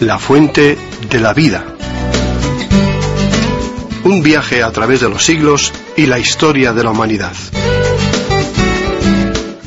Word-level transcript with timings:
La 0.00 0.18
fuente 0.18 0.76
de 1.08 1.20
la 1.20 1.32
vida. 1.32 1.64
Un 4.04 4.22
viaje 4.22 4.62
a 4.62 4.72
través 4.72 5.00
de 5.00 5.08
los 5.08 5.24
siglos 5.24 5.72
y 5.96 6.06
la 6.06 6.18
historia 6.18 6.72
de 6.72 6.82
la 6.82 6.90
humanidad. 6.90 7.32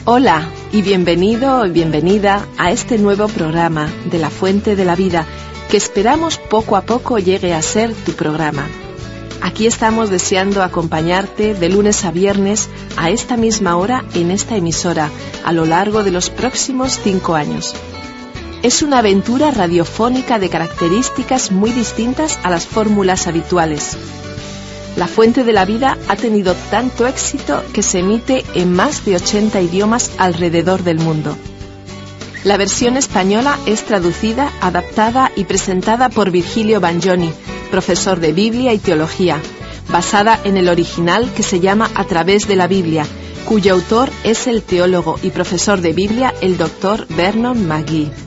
Hola 0.04 0.50
y 0.74 0.82
bienvenido 0.82 1.62
o 1.62 1.70
bienvenida 1.70 2.46
a 2.58 2.72
este 2.72 2.98
nuevo 2.98 3.30
programa 3.30 3.90
de 4.12 4.20
La 4.20 4.30
Fuente 4.30 4.76
de 4.76 4.84
la 4.84 4.96
Vida 4.96 5.26
que 5.70 5.78
esperamos 5.78 6.38
poco 6.38 6.76
a 6.76 6.82
poco 6.82 7.20
llegue 7.20 7.54
a 7.54 7.62
ser 7.62 7.94
tu 7.94 8.12
programa. 8.12 8.68
Aquí 9.42 9.66
estamos 9.66 10.10
deseando 10.10 10.62
acompañarte 10.62 11.54
de 11.54 11.70
lunes 11.70 12.04
a 12.04 12.12
viernes 12.12 12.70
a 12.98 13.10
esta 13.12 13.38
misma 13.38 13.78
hora 13.78 14.04
en 14.14 14.32
esta 14.32 14.58
emisora 14.58 15.10
a 15.46 15.54
lo 15.54 15.66
largo 15.66 16.04
de 16.04 16.12
los 16.12 16.30
próximos 16.30 17.00
cinco 17.02 17.36
años. 17.36 17.74
Es 18.64 18.82
una 18.82 19.00
aventura 19.00 19.52
radiofónica 19.52 20.40
de 20.40 20.50
características 20.50 21.52
muy 21.52 21.72
distintas 21.72 22.40
a 22.44 22.50
las 22.50 22.66
fórmulas 22.66 23.28
habituales. 23.28 23.96
La 24.96 25.08
Fuente 25.08 25.44
de 25.44 25.54
la 25.54 25.64
Vida 25.64 25.96
ha 26.08 26.16
tenido 26.16 26.56
tanto 26.72 27.06
éxito 27.06 27.64
que 27.72 27.84
se 27.84 28.00
emite 28.00 28.44
en 28.56 28.74
más 28.74 29.06
de 29.06 29.16
80 29.16 29.62
idiomas 29.62 30.12
alrededor 30.18 30.84
del 30.84 30.98
mundo. 30.98 31.38
La 32.44 32.58
versión 32.58 32.98
española 32.98 33.60
es 33.68 33.86
traducida, 33.86 34.52
adaptada 34.60 35.32
y 35.36 35.44
presentada 35.44 36.10
por 36.10 36.32
Virgilio 36.32 36.80
Bagnoni, 36.80 37.32
profesor 37.70 38.20
de 38.20 38.34
Biblia 38.34 38.74
y 38.74 38.80
Teología, 38.80 39.40
basada 39.90 40.40
en 40.44 40.58
el 40.58 40.68
original 40.68 41.32
que 41.36 41.44
se 41.44 41.60
llama 41.60 41.92
A 41.94 42.06
través 42.06 42.48
de 42.48 42.56
la 42.56 42.66
Biblia, 42.66 43.06
cuyo 43.46 43.74
autor 43.74 44.10
es 44.24 44.48
el 44.48 44.64
teólogo 44.64 45.20
y 45.22 45.30
profesor 45.30 45.80
de 45.80 45.94
Biblia 45.94 46.34
el 46.42 46.58
doctor 46.58 47.06
Vernon 47.10 47.68
McGee. 47.68 48.27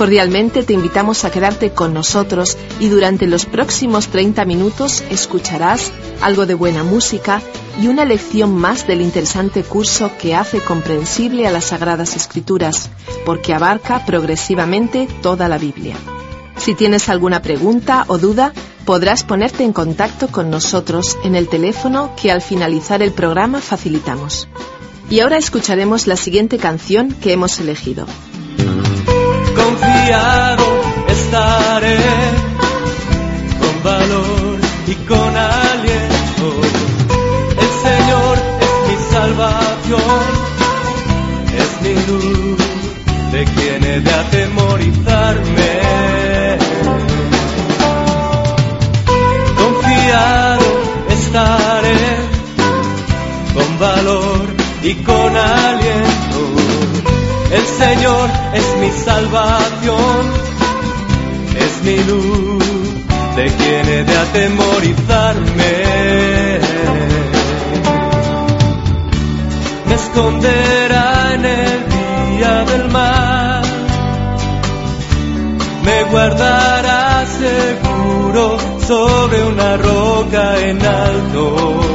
Cordialmente 0.00 0.62
te 0.62 0.72
invitamos 0.72 1.26
a 1.26 1.30
quedarte 1.30 1.72
con 1.72 1.92
nosotros 1.92 2.56
y 2.80 2.88
durante 2.88 3.26
los 3.26 3.44
próximos 3.44 4.08
30 4.08 4.46
minutos 4.46 5.04
escucharás 5.10 5.92
algo 6.22 6.46
de 6.46 6.54
buena 6.54 6.84
música 6.84 7.42
y 7.82 7.86
una 7.86 8.06
lección 8.06 8.56
más 8.56 8.86
del 8.86 9.02
interesante 9.02 9.62
curso 9.62 10.10
que 10.18 10.34
hace 10.34 10.60
comprensible 10.60 11.46
a 11.46 11.50
las 11.50 11.66
Sagradas 11.66 12.16
Escrituras, 12.16 12.88
porque 13.26 13.52
abarca 13.52 14.06
progresivamente 14.06 15.06
toda 15.20 15.48
la 15.48 15.58
Biblia. 15.58 15.96
Si 16.56 16.74
tienes 16.74 17.10
alguna 17.10 17.42
pregunta 17.42 18.06
o 18.08 18.16
duda, 18.16 18.54
podrás 18.86 19.22
ponerte 19.22 19.64
en 19.64 19.74
contacto 19.74 20.28
con 20.28 20.48
nosotros 20.48 21.18
en 21.24 21.34
el 21.34 21.46
teléfono 21.46 22.14
que 22.16 22.32
al 22.32 22.40
finalizar 22.40 23.02
el 23.02 23.12
programa 23.12 23.60
facilitamos. 23.60 24.48
Y 25.10 25.20
ahora 25.20 25.36
escucharemos 25.36 26.06
la 26.06 26.16
siguiente 26.16 26.56
canción 26.56 27.12
que 27.12 27.34
hemos 27.34 27.60
elegido. 27.60 28.06
Confiado 30.10 30.66
estaré 31.06 31.98
con 33.60 33.82
valor 33.84 34.58
y 34.88 34.94
con 35.06 35.36
aliento. 35.36 36.48
El 37.62 37.70
Señor 37.86 38.38
es 38.66 38.74
mi 38.88 38.96
salvación, 39.14 40.22
es 41.62 41.70
mi 41.84 41.94
luz, 42.08 42.58
de 43.32 43.44
quien 43.44 43.84
he 43.84 44.00
de 44.00 44.12
atemorizarme. 44.12 45.72
Confiado 49.62 50.68
estaré 51.08 51.98
con 53.54 53.78
valor 53.78 54.42
y 54.82 54.94
con 54.94 55.36
aliento. 55.36 56.39
El 57.50 57.66
Señor 57.66 58.30
es 58.54 58.76
mi 58.80 58.90
salvación, 58.90 60.22
es 61.56 61.82
mi 61.82 61.96
luz, 62.04 62.64
de 63.36 63.46
quien 63.46 63.88
he 63.88 64.04
de 64.04 64.16
atemorizarme. 64.16 65.72
Me 69.86 69.94
esconderá 69.94 71.34
en 71.34 71.44
el 71.44 71.80
día 72.36 72.64
del 72.64 72.90
mal, 72.90 73.62
me 75.84 76.04
guardará 76.04 77.26
seguro 77.26 78.58
sobre 78.86 79.44
una 79.44 79.76
roca 79.76 80.58
en 80.60 80.84
alto 80.84 81.90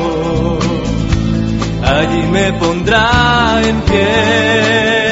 allí 1.86 2.24
me 2.32 2.54
pondrá 2.54 3.62
en 3.64 3.82
pie. 3.82 5.05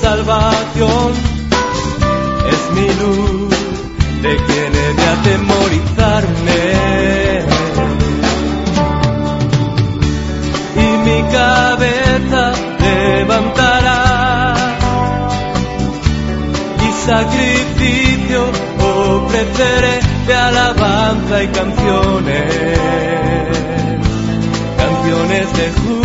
Salvación, 0.00 1.12
es 2.52 2.62
mi 2.76 2.88
luz, 3.00 3.54
de 4.22 4.36
quien 4.46 4.70
he 4.82 4.94
de 4.98 5.06
atemorizarme. 5.16 6.62
Y 10.76 10.88
mi 11.06 11.22
cabeza 11.30 12.52
levantará 12.80 14.54
y 16.82 17.06
sacrificio 17.06 18.40
ofreceré 18.80 20.00
de 20.26 20.34
alabanza 20.34 21.42
y 21.42 21.48
canciones, 21.48 22.78
canciones 24.76 25.52
de 25.58 25.72
júbilo. 25.72 26.03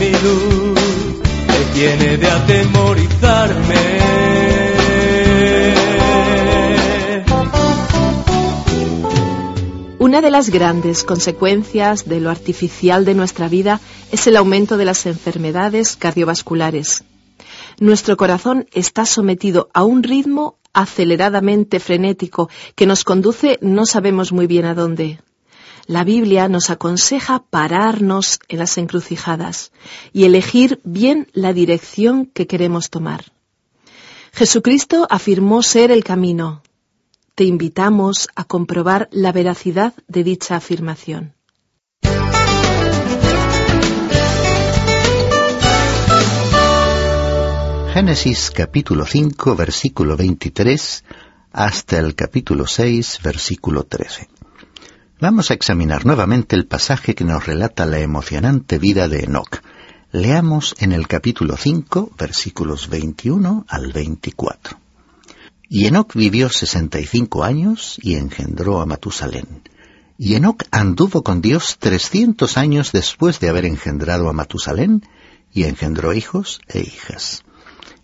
Que 0.00 1.74
tiene 1.74 2.16
de 2.16 2.26
atemorizarme. 2.26 4.00
Una 9.98 10.22
de 10.22 10.30
las 10.30 10.48
grandes 10.48 11.04
consecuencias 11.04 12.08
de 12.08 12.20
lo 12.20 12.30
artificial 12.30 13.04
de 13.04 13.14
nuestra 13.14 13.48
vida 13.48 13.78
es 14.10 14.26
el 14.26 14.38
aumento 14.38 14.78
de 14.78 14.86
las 14.86 15.04
enfermedades 15.04 15.96
cardiovasculares. 15.96 17.04
Nuestro 17.78 18.16
corazón 18.16 18.66
está 18.72 19.04
sometido 19.04 19.68
a 19.74 19.84
un 19.84 20.02
ritmo 20.02 20.56
aceleradamente 20.72 21.78
frenético 21.78 22.48
que 22.74 22.86
nos 22.86 23.04
conduce 23.04 23.58
no 23.60 23.84
sabemos 23.84 24.32
muy 24.32 24.46
bien 24.46 24.64
a 24.64 24.74
dónde. 24.74 25.18
La 25.90 26.04
Biblia 26.04 26.48
nos 26.48 26.70
aconseja 26.70 27.42
pararnos 27.50 28.38
en 28.46 28.60
las 28.60 28.78
encrucijadas 28.78 29.72
y 30.12 30.22
elegir 30.22 30.80
bien 30.84 31.26
la 31.32 31.52
dirección 31.52 32.26
que 32.26 32.46
queremos 32.46 32.90
tomar. 32.90 33.32
Jesucristo 34.32 35.08
afirmó 35.10 35.64
ser 35.64 35.90
el 35.90 36.04
camino. 36.04 36.62
Te 37.34 37.42
invitamos 37.42 38.28
a 38.36 38.44
comprobar 38.44 39.08
la 39.10 39.32
veracidad 39.32 39.92
de 40.06 40.22
dicha 40.22 40.54
afirmación. 40.54 41.34
Génesis 47.92 48.52
capítulo 48.52 49.06
5 49.06 49.56
versículo 49.56 50.16
23 50.16 51.04
hasta 51.50 51.98
el 51.98 52.14
capítulo 52.14 52.68
6 52.68 53.18
versículo 53.24 53.82
13. 53.82 54.28
Vamos 55.20 55.50
a 55.50 55.54
examinar 55.54 56.06
nuevamente 56.06 56.56
el 56.56 56.66
pasaje 56.66 57.14
que 57.14 57.24
nos 57.24 57.44
relata 57.44 57.84
la 57.84 57.98
emocionante 57.98 58.78
vida 58.78 59.06
de 59.06 59.24
Enoch. 59.24 59.60
Leamos 60.12 60.74
en 60.78 60.92
el 60.92 61.08
capítulo 61.08 61.58
5 61.58 62.12
versículos 62.18 62.88
21 62.88 63.66
al 63.68 63.92
24. 63.92 64.78
Y 65.68 65.84
Enoch 65.84 66.14
vivió 66.14 66.48
sesenta 66.48 67.00
y 67.00 67.04
cinco 67.04 67.44
años 67.44 67.98
y 68.00 68.14
engendró 68.14 68.80
a 68.80 68.86
Matusalén. 68.86 69.62
Y 70.16 70.36
Enoch 70.36 70.62
anduvo 70.70 71.22
con 71.22 71.42
Dios 71.42 71.76
trescientos 71.78 72.56
años 72.56 72.90
después 72.90 73.40
de 73.40 73.50
haber 73.50 73.66
engendrado 73.66 74.30
a 74.30 74.32
Matusalén, 74.32 75.02
y 75.52 75.64
engendró 75.64 76.14
hijos 76.14 76.62
e 76.66 76.80
hijas. 76.80 77.44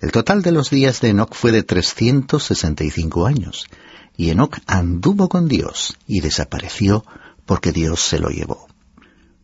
El 0.03 0.13
total 0.13 0.43
de 0.43 0.53
los 0.53 0.69
días 0.69 1.01
de 1.01 1.09
Enoch 1.09 1.35
fue 1.35 1.51
de 1.51 1.63
365 1.63 3.25
años, 3.25 3.69
y 4.17 4.31
Enoch 4.31 4.59
anduvo 4.67 5.29
con 5.29 5.49
Dios 5.49 5.97
y 6.07 6.21
desapareció 6.21 7.05
porque 7.45 7.73
Dios 7.73 8.01
se 8.01 8.19
lo 8.19 8.31
llevó. 8.31 8.67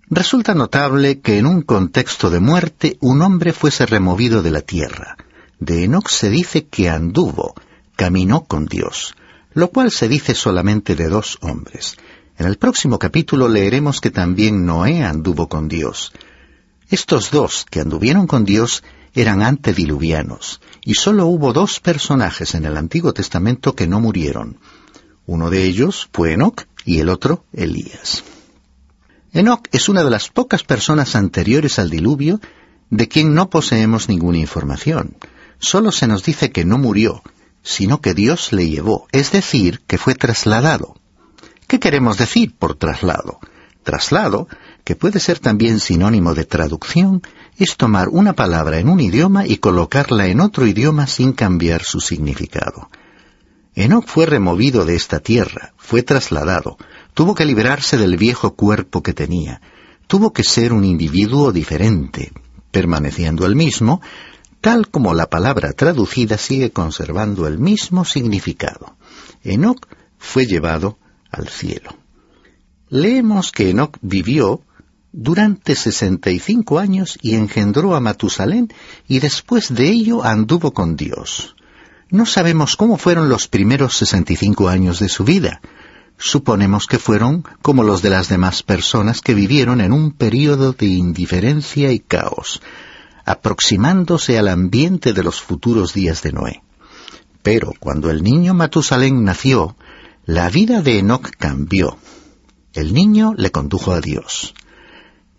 Resulta 0.09 0.55
notable 0.55 1.21
que 1.21 1.39
en 1.39 1.47
un 1.47 1.63
contexto 1.63 2.29
de 2.29 2.41
muerte 2.41 2.99
un 3.01 3.23
hombre 3.23 3.53
fuese 3.53 3.87
removido 3.87 4.43
de 4.43 4.51
la 4.51 4.61
tierra. 4.61 5.17
De 5.59 5.85
Enoch 5.85 6.09
se 6.09 6.29
dice 6.29 6.67
que 6.67 6.91
anduvo, 6.91 7.55
caminó 7.97 8.45
con 8.45 8.67
Dios, 8.67 9.15
lo 9.55 9.69
cual 9.69 9.91
se 9.91 10.09
dice 10.09 10.35
solamente 10.35 10.97
de 10.97 11.09
dos 11.09 11.39
hombres. 11.41 11.97
En 12.39 12.47
el 12.47 12.57
próximo 12.57 12.99
capítulo 12.99 13.49
leeremos 13.49 14.01
que 14.01 14.11
también 14.11 14.67
Noé 14.67 15.03
anduvo 15.05 15.49
con 15.49 15.69
Dios. 15.69 16.13
Estos 16.91 17.31
dos 17.31 17.65
que 17.71 17.81
anduvieron 17.81 18.27
con 18.27 18.45
Dios 18.45 18.83
eran 19.15 19.43
antediluvianos, 19.43 20.61
y 20.85 20.95
sólo 20.95 21.27
hubo 21.27 21.53
dos 21.53 21.81
personajes 21.81 22.55
en 22.55 22.65
el 22.65 22.77
Antiguo 22.77 23.13
Testamento 23.13 23.75
que 23.75 23.87
no 23.87 24.01
murieron. 24.01 24.59
Uno 25.27 25.51
de 25.51 25.65
ellos 25.65 26.09
fue 26.13 26.33
Enoch 26.33 26.63
y 26.85 26.99
el 26.99 27.09
otro 27.09 27.45
Elías. 27.53 28.25
Enoch 29.33 29.67
es 29.73 29.89
una 29.89 30.05
de 30.05 30.11
las 30.11 30.29
pocas 30.29 30.63
personas 30.63 31.15
anteriores 31.17 31.79
al 31.79 31.91
diluvio 31.91 32.41
de 32.91 33.09
quien 33.09 33.35
no 33.35 33.49
poseemos 33.49 34.09
ninguna 34.09 34.39
información. 34.39 35.17
Solo 35.59 35.93
se 35.93 36.07
nos 36.07 36.25
dice 36.25 36.51
que 36.51 36.65
no 36.65 36.77
murió, 36.77 37.23
sino 37.63 38.01
que 38.01 38.15
Dios 38.15 38.53
le 38.53 38.69
llevó, 38.69 39.07
es 39.13 39.33
decir, 39.33 39.81
que 39.87 39.97
fue 39.97 40.15
trasladado. 40.15 40.97
¿Qué 41.67 41.81
queremos 41.81 42.19
decir 42.19 42.55
por 42.59 42.75
traslado? 42.75 43.39
Traslado, 43.83 44.49
que 44.85 44.97
puede 44.97 45.21
ser 45.21 45.39
también 45.39 45.81
sinónimo 45.81 46.35
de 46.35 46.45
traducción, 46.45 47.23
es 47.57 47.77
tomar 47.77 48.09
una 48.09 48.33
palabra 48.33 48.79
en 48.79 48.89
un 48.89 49.01
idioma 49.01 49.47
y 49.47 49.59
colocarla 49.59 50.27
en 50.27 50.41
otro 50.41 50.67
idioma 50.67 51.07
sin 51.07 51.33
cambiar 51.33 51.83
su 51.83 52.01
significado. 52.01 52.89
Enoch 53.75 54.07
fue 54.07 54.27
removido 54.27 54.85
de 54.85 54.97
esta 54.97 55.21
tierra, 55.21 55.73
fue 55.77 56.03
trasladado, 56.03 56.77
tuvo 57.15 57.35
que 57.35 57.45
liberarse 57.45 57.97
del 57.97 58.17
viejo 58.17 58.55
cuerpo 58.55 59.03
que 59.03 59.15
tenía, 59.15 59.63
tuvo 60.07 60.33
que 60.33 60.45
ser 60.45 60.73
un 60.73 60.85
individuo 60.85 61.53
diferente, 61.53 62.33
permaneciendo 62.71 63.47
el 63.47 63.57
mismo, 63.57 64.03
tal 64.61 64.89
como 64.89 65.15
la 65.15 65.31
palabra 65.31 65.73
traducida 65.73 66.39
sigue 66.39 66.71
conservando 66.71 67.47
el 67.47 67.59
mismo 67.59 68.05
significado. 68.05 68.97
Enoch 69.43 69.87
fue 70.19 70.47
llevado 70.47 70.99
al 71.31 71.49
cielo. 71.49 71.97
Leemos 72.89 73.53
que 73.53 73.71
Enoch 73.71 73.97
vivió 74.03 74.61
durante 75.13 75.77
sesenta 75.77 76.31
y 76.31 76.39
cinco 76.39 76.79
años 76.79 77.19
y 77.21 77.35
engendró 77.35 77.95
a 77.95 78.01
Matusalén 78.01 78.73
y 79.07 79.21
después 79.21 79.75
de 79.75 79.89
ello 79.89 80.25
anduvo 80.25 80.73
con 80.73 80.97
Dios. 80.97 81.55
No 82.11 82.27
sabemos 82.27 82.77
cómo 82.77 82.97
fueron 82.97 83.29
los 83.29 83.49
primeros 83.49 83.97
sesenta 83.97 84.33
y 84.33 84.37
cinco 84.37 84.69
años 84.69 84.99
de 85.01 85.09
su 85.09 85.25
vida. 85.25 85.61
Suponemos 86.19 86.87
que 86.87 86.99
fueron 86.99 87.45
como 87.63 87.83
los 87.83 88.01
de 88.03 88.11
las 88.11 88.29
demás 88.29 88.63
personas 88.63 89.21
que 89.21 89.35
vivieron 89.35 89.81
en 89.81 89.93
un 89.93 90.13
período 90.13 90.73
de 90.73 90.87
indiferencia 90.87 91.91
y 91.93 91.99
caos, 91.99 92.63
aproximándose 93.25 94.39
al 94.39 94.49
ambiente 94.49 95.13
de 95.13 95.23
los 95.23 95.41
futuros 95.41 95.95
días 95.95 96.23
de 96.23 96.33
Noé. 96.33 96.63
Pero 97.43 97.73
cuando 97.79 98.11
el 98.11 98.23
niño 98.23 98.55
Matusalén 98.55 99.25
nació, 99.25 99.77
la 100.25 100.49
vida 100.49 100.81
de 100.81 100.99
Enoch 100.99 101.31
cambió. 101.39 101.99
El 102.73 102.95
niño 102.95 103.35
le 103.37 103.51
condujo 103.51 103.93
a 103.93 104.01
Dios. 104.01 104.55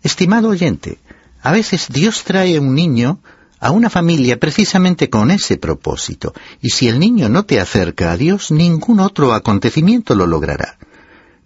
Estimado 0.04 0.50
oyente, 0.50 0.98
a 1.40 1.50
veces 1.50 1.86
Dios 1.88 2.24
trae 2.24 2.58
un 2.58 2.74
niño 2.74 3.20
a 3.58 3.70
una 3.70 3.88
familia 3.88 4.38
precisamente 4.38 5.08
con 5.08 5.30
ese 5.30 5.56
propósito, 5.56 6.34
y 6.60 6.70
si 6.70 6.88
el 6.88 6.98
niño 6.98 7.30
no 7.30 7.46
te 7.46 7.58
acerca 7.58 8.12
a 8.12 8.18
Dios, 8.18 8.50
ningún 8.50 9.00
otro 9.00 9.32
acontecimiento 9.32 10.14
lo 10.14 10.26
logrará. 10.26 10.76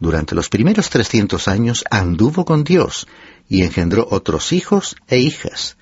Durante 0.00 0.34
los 0.34 0.48
primeros 0.48 0.90
trescientos 0.90 1.46
años 1.46 1.84
anduvo 1.88 2.44
con 2.44 2.64
Dios 2.64 3.06
y 3.48 3.62
engendró 3.62 4.08
otros 4.10 4.52
hijos 4.52 4.96
e 5.06 5.20
hijas. 5.20 5.76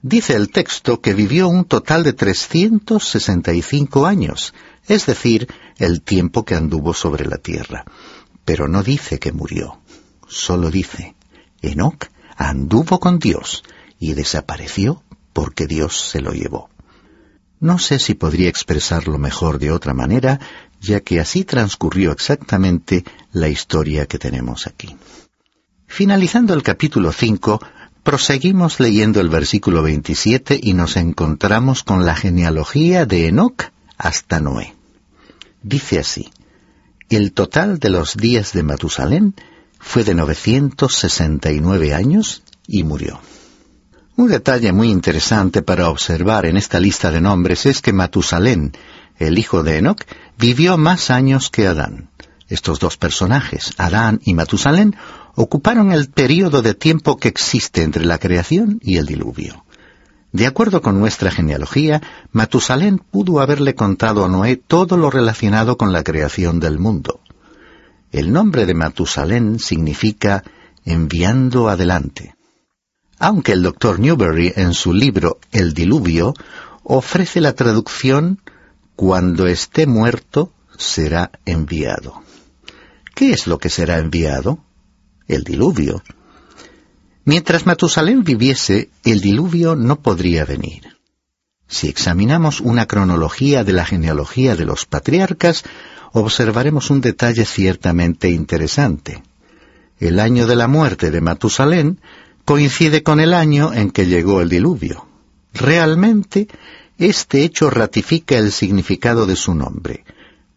Dice 0.00 0.34
el 0.34 0.48
texto 0.48 1.02
que 1.02 1.12
vivió 1.12 1.48
un 1.48 1.66
total 1.66 2.02
de 2.02 2.14
trescientos 2.14 3.06
sesenta 3.06 3.52
y 3.52 3.60
cinco 3.60 4.06
años, 4.06 4.54
es 4.88 5.04
decir, 5.04 5.48
el 5.76 6.00
tiempo 6.00 6.46
que 6.46 6.54
anduvo 6.54 6.94
sobre 6.94 7.26
la 7.26 7.36
tierra. 7.36 7.84
Pero 8.46 8.68
no 8.68 8.82
dice 8.82 9.18
que 9.18 9.32
murió, 9.32 9.82
solo 10.26 10.70
dice, 10.70 11.14
Enoch 11.60 12.06
anduvo 12.48 13.00
con 13.00 13.18
Dios 13.18 13.62
y 13.98 14.14
desapareció 14.14 15.02
porque 15.32 15.66
Dios 15.66 16.10
se 16.10 16.20
lo 16.20 16.32
llevó. 16.32 16.68
No 17.60 17.78
sé 17.78 17.98
si 17.98 18.14
podría 18.14 18.48
expresarlo 18.48 19.18
mejor 19.18 19.58
de 19.58 19.70
otra 19.70 19.94
manera, 19.94 20.40
ya 20.80 21.00
que 21.00 21.20
así 21.20 21.44
transcurrió 21.44 22.10
exactamente 22.10 23.04
la 23.32 23.48
historia 23.48 24.06
que 24.06 24.18
tenemos 24.18 24.66
aquí. 24.66 24.96
Finalizando 25.86 26.54
el 26.54 26.62
capítulo 26.62 27.12
5, 27.12 27.60
proseguimos 28.02 28.80
leyendo 28.80 29.20
el 29.20 29.28
versículo 29.28 29.82
27 29.82 30.58
y 30.60 30.72
nos 30.74 30.96
encontramos 30.96 31.84
con 31.84 32.04
la 32.04 32.16
genealogía 32.16 33.06
de 33.06 33.28
Enoch 33.28 33.70
hasta 33.96 34.40
Noé. 34.40 34.74
Dice 35.62 36.00
así, 36.00 36.32
el 37.08 37.32
total 37.32 37.78
de 37.78 37.90
los 37.90 38.16
días 38.16 38.52
de 38.52 38.64
Matusalén 38.64 39.34
fue 39.82 40.04
de 40.04 40.14
969 40.14 41.92
años 41.92 42.42
y 42.66 42.84
murió. 42.84 43.20
Un 44.16 44.28
detalle 44.28 44.72
muy 44.72 44.88
interesante 44.90 45.60
para 45.60 45.90
observar 45.90 46.46
en 46.46 46.56
esta 46.56 46.80
lista 46.80 47.10
de 47.10 47.20
nombres 47.20 47.66
es 47.66 47.82
que 47.82 47.92
Matusalén, 47.92 48.72
el 49.18 49.38
hijo 49.38 49.62
de 49.62 49.78
Enoch, 49.78 50.02
vivió 50.38 50.78
más 50.78 51.10
años 51.10 51.50
que 51.50 51.66
Adán. 51.66 52.08
Estos 52.48 52.78
dos 52.78 52.96
personajes, 52.96 53.72
Adán 53.76 54.20
y 54.24 54.34
Matusalén, 54.34 54.96
ocuparon 55.34 55.92
el 55.92 56.08
período 56.10 56.62
de 56.62 56.74
tiempo 56.74 57.16
que 57.16 57.28
existe 57.28 57.82
entre 57.82 58.04
la 58.04 58.18
creación 58.18 58.78
y 58.82 58.98
el 58.98 59.06
diluvio. 59.06 59.64
De 60.30 60.46
acuerdo 60.46 60.80
con 60.80 60.98
nuestra 60.98 61.30
genealogía, 61.30 62.00
Matusalén 62.30 62.98
pudo 62.98 63.40
haberle 63.40 63.74
contado 63.74 64.24
a 64.24 64.28
Noé 64.28 64.56
todo 64.56 64.96
lo 64.96 65.10
relacionado 65.10 65.76
con 65.76 65.92
la 65.92 66.02
creación 66.02 66.60
del 66.60 66.78
mundo. 66.78 67.20
El 68.12 68.30
nombre 68.30 68.66
de 68.66 68.74
Matusalén 68.74 69.58
significa 69.58 70.44
enviando 70.84 71.70
adelante. 71.70 72.34
Aunque 73.18 73.52
el 73.52 73.62
doctor 73.62 73.98
Newberry 73.98 74.52
en 74.54 74.74
su 74.74 74.92
libro 74.92 75.38
El 75.50 75.72
diluvio 75.72 76.34
ofrece 76.82 77.40
la 77.40 77.54
traducción 77.54 78.40
cuando 78.96 79.46
esté 79.46 79.86
muerto 79.86 80.52
será 80.76 81.30
enviado. 81.46 82.22
¿Qué 83.14 83.32
es 83.32 83.46
lo 83.46 83.58
que 83.58 83.70
será 83.70 83.98
enviado? 83.98 84.58
El 85.26 85.44
diluvio. 85.44 86.02
Mientras 87.24 87.64
Matusalén 87.64 88.24
viviese, 88.24 88.90
el 89.04 89.20
diluvio 89.20 89.74
no 89.74 90.00
podría 90.00 90.44
venir. 90.44 90.98
Si 91.68 91.88
examinamos 91.88 92.60
una 92.60 92.86
cronología 92.86 93.64
de 93.64 93.72
la 93.72 93.86
genealogía 93.86 94.56
de 94.56 94.66
los 94.66 94.84
patriarcas, 94.84 95.64
observaremos 96.12 96.90
un 96.90 97.00
detalle 97.00 97.44
ciertamente 97.44 98.30
interesante. 98.30 99.22
El 99.98 100.20
año 100.20 100.46
de 100.46 100.56
la 100.56 100.68
muerte 100.68 101.10
de 101.10 101.20
Matusalén 101.20 102.00
coincide 102.44 103.02
con 103.02 103.20
el 103.20 103.34
año 103.34 103.72
en 103.72 103.90
que 103.90 104.06
llegó 104.06 104.40
el 104.40 104.48
diluvio. 104.48 105.06
Realmente, 105.54 106.48
este 106.98 107.44
hecho 107.44 107.70
ratifica 107.70 108.36
el 108.36 108.52
significado 108.52 109.26
de 109.26 109.36
su 109.36 109.54
nombre. 109.54 110.04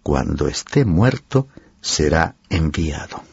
Cuando 0.04 0.48
esté 0.48 0.86
muerto, 0.86 1.48
será 1.82 2.36
enviado. 2.50 3.24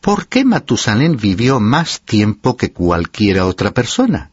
¿Por 0.00 0.28
qué 0.28 0.44
Matusalén 0.44 1.16
vivió 1.16 1.60
más 1.60 2.00
tiempo 2.00 2.56
que 2.56 2.72
cualquiera 2.72 3.46
otra 3.46 3.72
persona? 3.72 4.30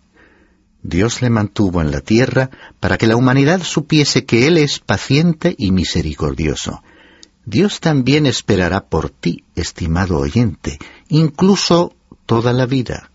Dios 0.84 1.22
le 1.22 1.32
mantuvo 1.32 1.82
en 1.82 1.92
la 1.92 2.02
tierra 2.02 2.52
para 2.80 2.98
que 2.98 3.08
la 3.08 3.16
humanidad 3.16 3.64
supiese 3.64 4.26
que 4.26 4.48
Él 4.48 4.58
es 4.58 4.80
paciente 4.80 5.56
y 5.58 5.72
misericordioso. 5.72 6.84
Dios 7.46 7.80
también 7.80 8.26
esperará 8.26 8.86
por 8.86 9.10
ti, 9.10 9.44
estimado 9.56 10.18
oyente, 10.18 10.80
incluso 11.10 11.96
toda 12.26 12.54
la 12.54 12.66
vida. 12.66 13.12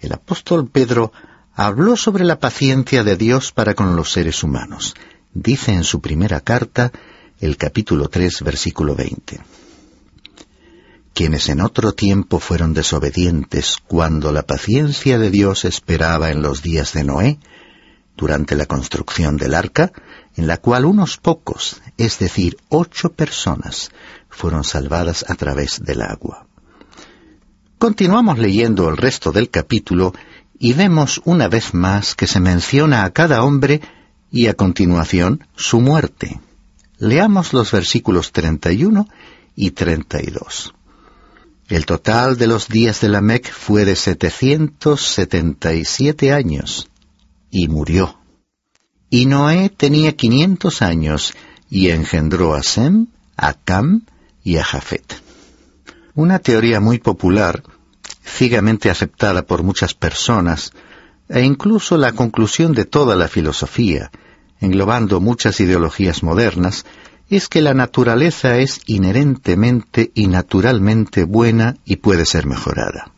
El 0.00 0.12
apóstol 0.12 0.68
Pedro 0.68 1.12
habló 1.54 1.96
sobre 1.96 2.24
la 2.24 2.38
paciencia 2.38 3.04
de 3.04 3.16
Dios 3.16 3.52
para 3.52 3.74
con 3.74 3.96
los 3.96 4.12
seres 4.12 4.42
humanos. 4.42 4.94
Dice 5.34 5.72
en 5.72 5.84
su 5.84 6.00
primera 6.00 6.40
carta, 6.40 6.92
el 7.40 7.56
capítulo 7.56 8.08
3, 8.08 8.42
versículo 8.42 8.94
20 8.94 9.40
quienes 11.16 11.48
en 11.48 11.62
otro 11.62 11.94
tiempo 11.94 12.40
fueron 12.40 12.74
desobedientes 12.74 13.78
cuando 13.86 14.32
la 14.32 14.42
paciencia 14.42 15.18
de 15.18 15.30
Dios 15.30 15.64
esperaba 15.64 16.30
en 16.30 16.42
los 16.42 16.60
días 16.60 16.92
de 16.92 17.04
Noé, 17.04 17.38
durante 18.18 18.54
la 18.54 18.66
construcción 18.66 19.38
del 19.38 19.54
arca, 19.54 19.92
en 20.36 20.46
la 20.46 20.58
cual 20.58 20.84
unos 20.84 21.16
pocos, 21.16 21.82
es 21.96 22.18
decir, 22.18 22.58
ocho 22.68 23.12
personas, 23.12 23.90
fueron 24.28 24.64
salvadas 24.64 25.24
a 25.28 25.34
través 25.34 25.82
del 25.82 26.02
agua. 26.02 26.46
Continuamos 27.78 28.38
leyendo 28.38 28.88
el 28.88 28.96
resto 28.96 29.32
del 29.32 29.50
capítulo 29.50 30.14
y 30.58 30.72
vemos 30.72 31.20
una 31.24 31.48
vez 31.48 31.74
más 31.74 32.14
que 32.14 32.26
se 32.26 32.40
menciona 32.40 33.04
a 33.04 33.10
cada 33.10 33.42
hombre 33.42 33.80
y 34.30 34.46
a 34.46 34.54
continuación 34.54 35.46
su 35.56 35.80
muerte. 35.80 36.40
Leamos 36.98 37.52
los 37.52 37.72
versículos 37.72 38.32
31 38.32 39.08
y 39.54 39.70
32. 39.70 40.74
El 41.68 41.84
total 41.84 42.36
de 42.36 42.46
los 42.46 42.68
días 42.68 43.00
de 43.00 43.08
Lamec 43.08 43.50
fue 43.50 43.84
de 43.84 43.96
setecientos 43.96 45.02
setenta 45.02 45.74
y 45.74 45.84
siete 45.84 46.32
años, 46.32 46.88
y 47.50 47.68
murió. 47.68 48.18
Y 49.10 49.26
Noé 49.26 49.68
tenía 49.68 50.16
quinientos 50.16 50.82
años, 50.82 51.34
y 51.70 51.90
engendró 51.90 52.54
a 52.54 52.62
Sem, 52.62 53.06
a 53.36 53.54
Cam 53.54 54.02
y 54.42 54.56
a 54.56 54.64
Jafet. 54.64 55.22
Una 56.14 56.38
teoría 56.38 56.80
muy 56.80 56.98
popular, 56.98 57.62
ciegamente 58.24 58.90
aceptada 58.90 59.42
por 59.42 59.62
muchas 59.62 59.94
personas, 59.94 60.72
e 61.28 61.42
incluso 61.42 61.96
la 61.96 62.12
conclusión 62.12 62.72
de 62.72 62.84
toda 62.84 63.16
la 63.16 63.28
filosofía, 63.28 64.10
englobando 64.60 65.20
muchas 65.20 65.60
ideologías 65.60 66.22
modernas, 66.22 66.86
es 67.28 67.48
que 67.48 67.60
la 67.60 67.74
naturaleza 67.74 68.58
es 68.58 68.80
inherentemente 68.86 70.12
y 70.14 70.28
naturalmente 70.28 71.24
buena 71.24 71.76
y 71.84 71.96
puede 71.96 72.24
ser 72.24 72.46
mejorada. 72.46 73.10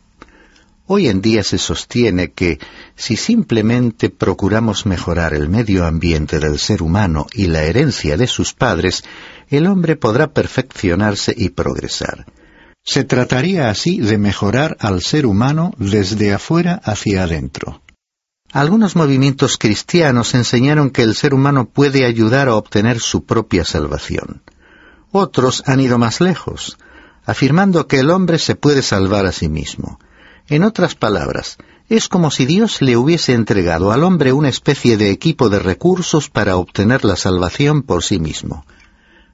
Hoy 0.91 1.07
en 1.07 1.21
día 1.21 1.43
se 1.43 1.59
sostiene 1.59 2.31
que 2.31 2.57
si 2.95 3.15
simplemente 3.15 4.09
procuramos 4.09 4.87
mejorar 4.87 5.35
el 5.35 5.47
medio 5.47 5.85
ambiente 5.85 6.39
del 6.39 6.57
ser 6.57 6.81
humano 6.81 7.27
y 7.31 7.45
la 7.45 7.61
herencia 7.61 8.17
de 8.17 8.25
sus 8.25 8.55
padres, 8.55 9.03
el 9.49 9.67
hombre 9.67 9.97
podrá 9.97 10.33
perfeccionarse 10.33 11.31
y 11.37 11.49
progresar. 11.49 12.25
Se 12.83 13.03
trataría 13.03 13.69
así 13.69 13.99
de 13.99 14.17
mejorar 14.17 14.77
al 14.79 15.03
ser 15.03 15.27
humano 15.27 15.75
desde 15.77 16.33
afuera 16.33 16.81
hacia 16.83 17.21
adentro. 17.21 17.83
Algunos 18.51 18.95
movimientos 18.95 19.59
cristianos 19.59 20.33
enseñaron 20.33 20.89
que 20.89 21.03
el 21.03 21.13
ser 21.13 21.35
humano 21.35 21.69
puede 21.69 22.03
ayudar 22.03 22.47
a 22.47 22.55
obtener 22.55 22.99
su 22.99 23.25
propia 23.25 23.63
salvación. 23.63 24.41
Otros 25.11 25.61
han 25.67 25.81
ido 25.81 25.99
más 25.99 26.19
lejos, 26.19 26.79
afirmando 27.25 27.85
que 27.85 27.99
el 27.99 28.09
hombre 28.09 28.39
se 28.39 28.55
puede 28.55 28.81
salvar 28.81 29.27
a 29.27 29.31
sí 29.31 29.49
mismo. 29.49 29.99
En 30.49 30.63
otras 30.63 30.95
palabras, 30.95 31.57
es 31.89 32.07
como 32.07 32.31
si 32.31 32.47
Dios 32.47 32.81
le 32.81 32.97
hubiese 32.97 33.33
entregado 33.33 33.91
al 33.91 34.03
hombre 34.03 34.33
una 34.33 34.49
especie 34.49 34.97
de 34.97 35.11
equipo 35.11 35.47
de 35.49 35.59
recursos 35.59 36.29
para 36.29 36.57
obtener 36.57 37.05
la 37.05 37.15
salvación 37.15 37.83
por 37.83 38.03
sí 38.03 38.19
mismo. 38.19 38.65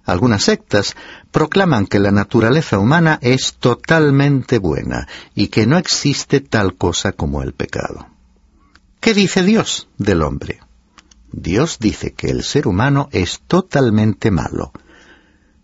Algunas 0.04 0.44
sectas 0.44 0.96
proclaman 1.32 1.88
que 1.88 2.00
la 2.00 2.12
naturaleza 2.12 2.80
humana 2.80 3.18
es 3.22 3.56
totalmente 3.56 4.60
buena 4.60 5.08
y 5.34 5.48
que 5.48 5.66
no 5.66 5.78
existe 5.78 6.42
tal 6.42 6.76
cosa 6.76 7.14
como 7.14 7.42
el 7.42 7.54
pecado. 7.54 8.08
¿Qué 9.00 9.14
dice 9.14 9.44
Dios 9.44 9.88
del 9.98 10.22
hombre? 10.22 10.60
Dios 11.32 11.80
dice 11.80 12.14
que 12.14 12.30
el 12.30 12.44
ser 12.44 12.68
humano 12.68 13.08
es 13.12 13.42
totalmente 13.48 14.32
malo. 14.32 14.74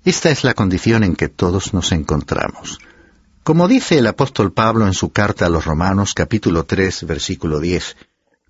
Esta 0.05 0.29
es 0.29 0.43
la 0.43 0.53
condición 0.53 1.03
en 1.03 1.15
que 1.15 1.29
todos 1.29 1.74
nos 1.74 1.91
encontramos. 1.91 2.79
Como 3.43 3.67
dice 3.67 3.98
el 3.98 4.07
apóstol 4.07 4.53
Pablo 4.53 4.86
en 4.86 4.93
su 4.93 5.10
carta 5.12 5.48
a 5.48 5.50
los 5.50 5.65
Romanos 5.65 6.13
capítulo 6.13 6.65
3 6.65 7.05
versículo 7.05 7.60
10, 7.60 7.98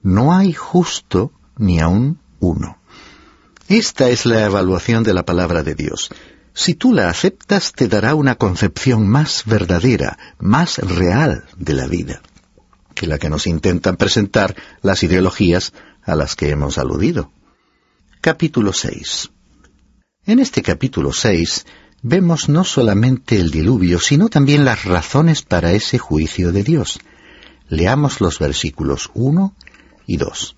no 0.02 0.34
hay 0.34 0.52
justo 0.52 1.32
ni 1.58 1.80
aun 1.80 2.20
uno. 2.40 2.78
Esta 3.70 4.10
es 4.10 4.26
la 4.26 4.44
evaluación 4.44 5.04
de 5.04 5.14
la 5.14 5.24
palabra 5.24 5.64
de 5.64 5.76
Dios. 5.76 6.10
Si 6.54 6.76
tú 6.76 6.92
la 6.92 7.10
aceptas, 7.10 7.72
te 7.72 7.88
dará 7.88 8.16
una 8.16 8.36
concepción 8.36 9.08
más 9.08 9.44
verdadera, 9.46 10.18
más 10.40 10.78
real 10.80 11.46
de 11.56 11.74
la 11.74 11.88
vida 11.88 12.22
que 12.94 13.08
la 13.08 13.18
que 13.18 13.30
nos 13.30 13.48
intentan 13.48 13.96
presentar 13.96 14.56
las 14.82 15.04
ideologías 15.04 15.74
a 16.04 16.16
las 16.16 16.36
que 16.36 16.50
hemos 16.50 16.78
aludido. 16.78 17.32
Capítulo 18.20 18.74
6. 18.74 19.32
En 20.26 20.40
este 20.40 20.62
capítulo 20.62 21.14
6 21.14 21.66
vemos 22.02 22.50
no 22.50 22.64
solamente 22.64 23.40
el 23.40 23.52
diluvio, 23.52 24.00
sino 24.00 24.30
también 24.30 24.66
las 24.66 24.86
razones 24.86 25.44
para 25.44 25.72
ese 25.74 25.98
juicio 25.98 26.52
de 26.52 26.64
Dios. 26.64 27.00
Leamos 27.70 28.22
los 28.22 28.40
versículos 28.40 29.10
1 29.14 29.56
y 30.08 30.18
2. 30.18 30.56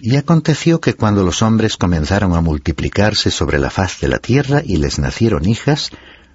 Y 0.00 0.16
aconteció 0.16 0.80
que 0.80 0.94
cuando 0.94 1.22
los 1.24 1.42
hombres 1.42 1.76
comenzaron 1.76 2.34
a 2.34 2.40
multiplicarse 2.40 3.30
sobre 3.30 3.58
la 3.58 3.70
faz 3.70 4.00
de 4.00 4.08
la 4.08 4.18
tierra 4.18 4.62
y 4.64 4.76
les 4.76 4.98
nacieron 4.98 5.48
hijas, 5.48 5.90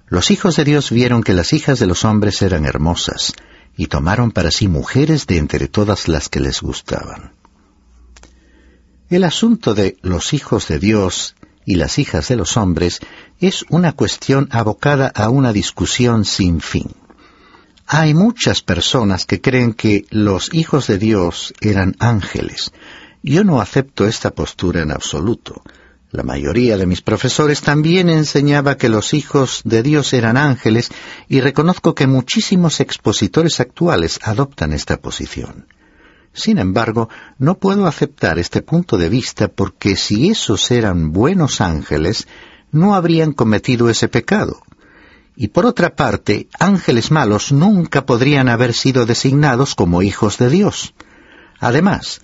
los 0.08 0.30
hijos 0.30 0.56
de 0.56 0.64
Dios 0.64 0.90
vieron 0.90 1.22
que 1.22 1.34
las 1.34 1.52
hijas 1.52 1.78
de 1.78 1.86
los 1.86 2.04
hombres 2.04 2.42
eran 2.42 2.64
hermosas, 2.64 3.34
y 3.76 3.86
tomaron 3.86 4.32
para 4.32 4.50
sí 4.50 4.66
mujeres 4.68 5.26
de 5.26 5.38
entre 5.38 5.68
todas 5.68 6.08
las 6.08 6.28
que 6.28 6.40
les 6.40 6.60
gustaban. 6.60 7.32
El 9.08 9.24
asunto 9.24 9.74
de 9.74 9.96
los 10.02 10.34
hijos 10.34 10.68
de 10.68 10.78
Dios 10.78 11.34
y 11.70 11.76
las 11.76 12.00
hijas 12.00 12.26
de 12.26 12.34
los 12.34 12.56
hombres 12.56 12.98
es 13.38 13.64
una 13.68 13.92
cuestión 13.92 14.48
abocada 14.50 15.06
a 15.14 15.28
una 15.28 15.52
discusión 15.52 16.24
sin 16.24 16.60
fin. 16.60 16.90
Hay 17.86 18.12
muchas 18.12 18.60
personas 18.60 19.24
que 19.24 19.40
creen 19.40 19.74
que 19.74 20.04
los 20.10 20.52
hijos 20.52 20.88
de 20.88 20.98
Dios 20.98 21.54
eran 21.60 21.94
ángeles. 22.00 22.72
Yo 23.22 23.44
no 23.44 23.60
acepto 23.60 24.04
esta 24.08 24.32
postura 24.32 24.82
en 24.82 24.90
absoluto. 24.90 25.62
La 26.10 26.24
mayoría 26.24 26.76
de 26.76 26.86
mis 26.86 27.02
profesores 27.02 27.60
también 27.60 28.10
enseñaba 28.10 28.76
que 28.76 28.88
los 28.88 29.14
hijos 29.14 29.60
de 29.64 29.84
Dios 29.84 30.12
eran 30.12 30.36
ángeles 30.36 30.90
y 31.28 31.40
reconozco 31.40 31.94
que 31.94 32.08
muchísimos 32.08 32.80
expositores 32.80 33.60
actuales 33.60 34.18
adoptan 34.24 34.72
esta 34.72 34.96
posición. 34.96 35.68
Sin 36.32 36.58
embargo, 36.58 37.08
no 37.38 37.58
puedo 37.58 37.86
aceptar 37.86 38.38
este 38.38 38.62
punto 38.62 38.96
de 38.96 39.08
vista 39.08 39.48
porque 39.48 39.96
si 39.96 40.30
esos 40.30 40.70
eran 40.70 41.12
buenos 41.12 41.60
ángeles, 41.60 42.28
no 42.70 42.94
habrían 42.94 43.32
cometido 43.32 43.90
ese 43.90 44.08
pecado. 44.08 44.62
Y 45.36 45.48
por 45.48 45.66
otra 45.66 45.96
parte, 45.96 46.48
ángeles 46.58 47.10
malos 47.10 47.50
nunca 47.50 48.06
podrían 48.06 48.48
haber 48.48 48.74
sido 48.74 49.06
designados 49.06 49.74
como 49.74 50.02
hijos 50.02 50.38
de 50.38 50.50
Dios. 50.50 50.94
Además, 51.58 52.20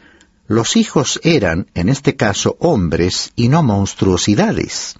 los 0.46 0.76
hijos 0.76 1.18
eran, 1.24 1.68
en 1.74 1.88
este 1.88 2.14
caso, 2.14 2.56
hombres 2.60 3.32
y 3.34 3.48
no 3.48 3.62
monstruosidades. 3.62 4.96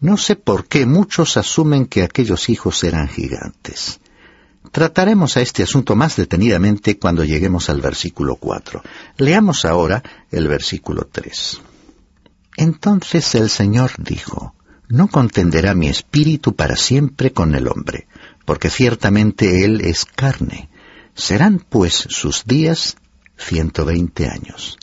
No 0.00 0.16
sé 0.16 0.36
por 0.36 0.66
qué 0.66 0.86
muchos 0.86 1.36
asumen 1.36 1.86
que 1.86 2.02
aquellos 2.02 2.48
hijos 2.48 2.84
eran 2.84 3.08
gigantes. 3.08 3.99
Trataremos 4.72 5.36
a 5.36 5.40
este 5.40 5.62
asunto 5.62 5.96
más 5.96 6.16
detenidamente 6.16 6.98
cuando 6.98 7.24
lleguemos 7.24 7.70
al 7.70 7.80
versículo 7.80 8.36
4. 8.36 8.82
Leamos 9.16 9.64
ahora 9.64 10.02
el 10.30 10.48
versículo 10.48 11.08
3. 11.10 11.60
Entonces 12.56 13.34
el 13.34 13.50
Señor 13.50 13.92
dijo, 13.98 14.54
No 14.88 15.08
contenderá 15.08 15.74
mi 15.74 15.88
espíritu 15.88 16.54
para 16.54 16.76
siempre 16.76 17.32
con 17.32 17.54
el 17.54 17.68
hombre, 17.68 18.06
porque 18.44 18.70
ciertamente 18.70 19.64
él 19.64 19.80
es 19.80 20.04
carne 20.04 20.68
Serán 21.14 21.58
pues 21.68 21.94
sus 21.94 22.44
días 22.46 22.96
120 23.36 24.28
años. 24.28 24.78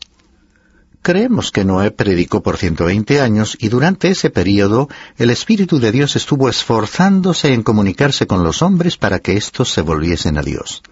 Creemos 1.08 1.54
que 1.54 1.64
Noé 1.64 1.92
predicó 1.92 2.44
por 2.44 2.58
120 2.58 3.22
años 3.22 3.56
y 3.62 3.70
durante 3.70 4.10
ese 4.10 4.30
período 4.30 4.90
el 5.18 5.30
Espíritu 5.30 5.80
de 5.80 5.94
Dios 5.94 6.18
estuvo 6.18 6.50
esforzándose 6.50 7.54
en 7.54 7.64
comunicarse 7.64 8.28
con 8.28 8.44
los 8.44 8.62
hombres 8.62 8.98
para 8.98 9.20
que 9.20 9.38
éstos 9.38 9.72
se 9.72 9.80
volviesen 9.80 10.38
a 10.38 10.42
Dios. 10.42 10.84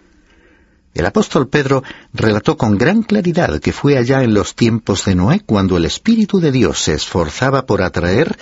El 0.93 1.05
apóstol 1.05 1.49
Pedro 1.49 1.83
relató 2.13 2.55
con 2.55 2.77
gran 2.77 3.03
claridad 3.03 3.59
que 3.59 3.73
fue 3.73 3.97
allá 3.97 4.23
en 4.23 4.33
los 4.33 4.55
tiempos 4.55 5.03
de 5.03 5.15
Noé 5.15 5.41
cuando 5.41 5.75
el 5.75 5.83
Espíritu 5.83 6.39
de 6.39 6.53
Dios 6.53 6.79
se 6.79 6.93
esforzaba 6.93 7.65
por 7.65 7.81
atraer 7.81 8.37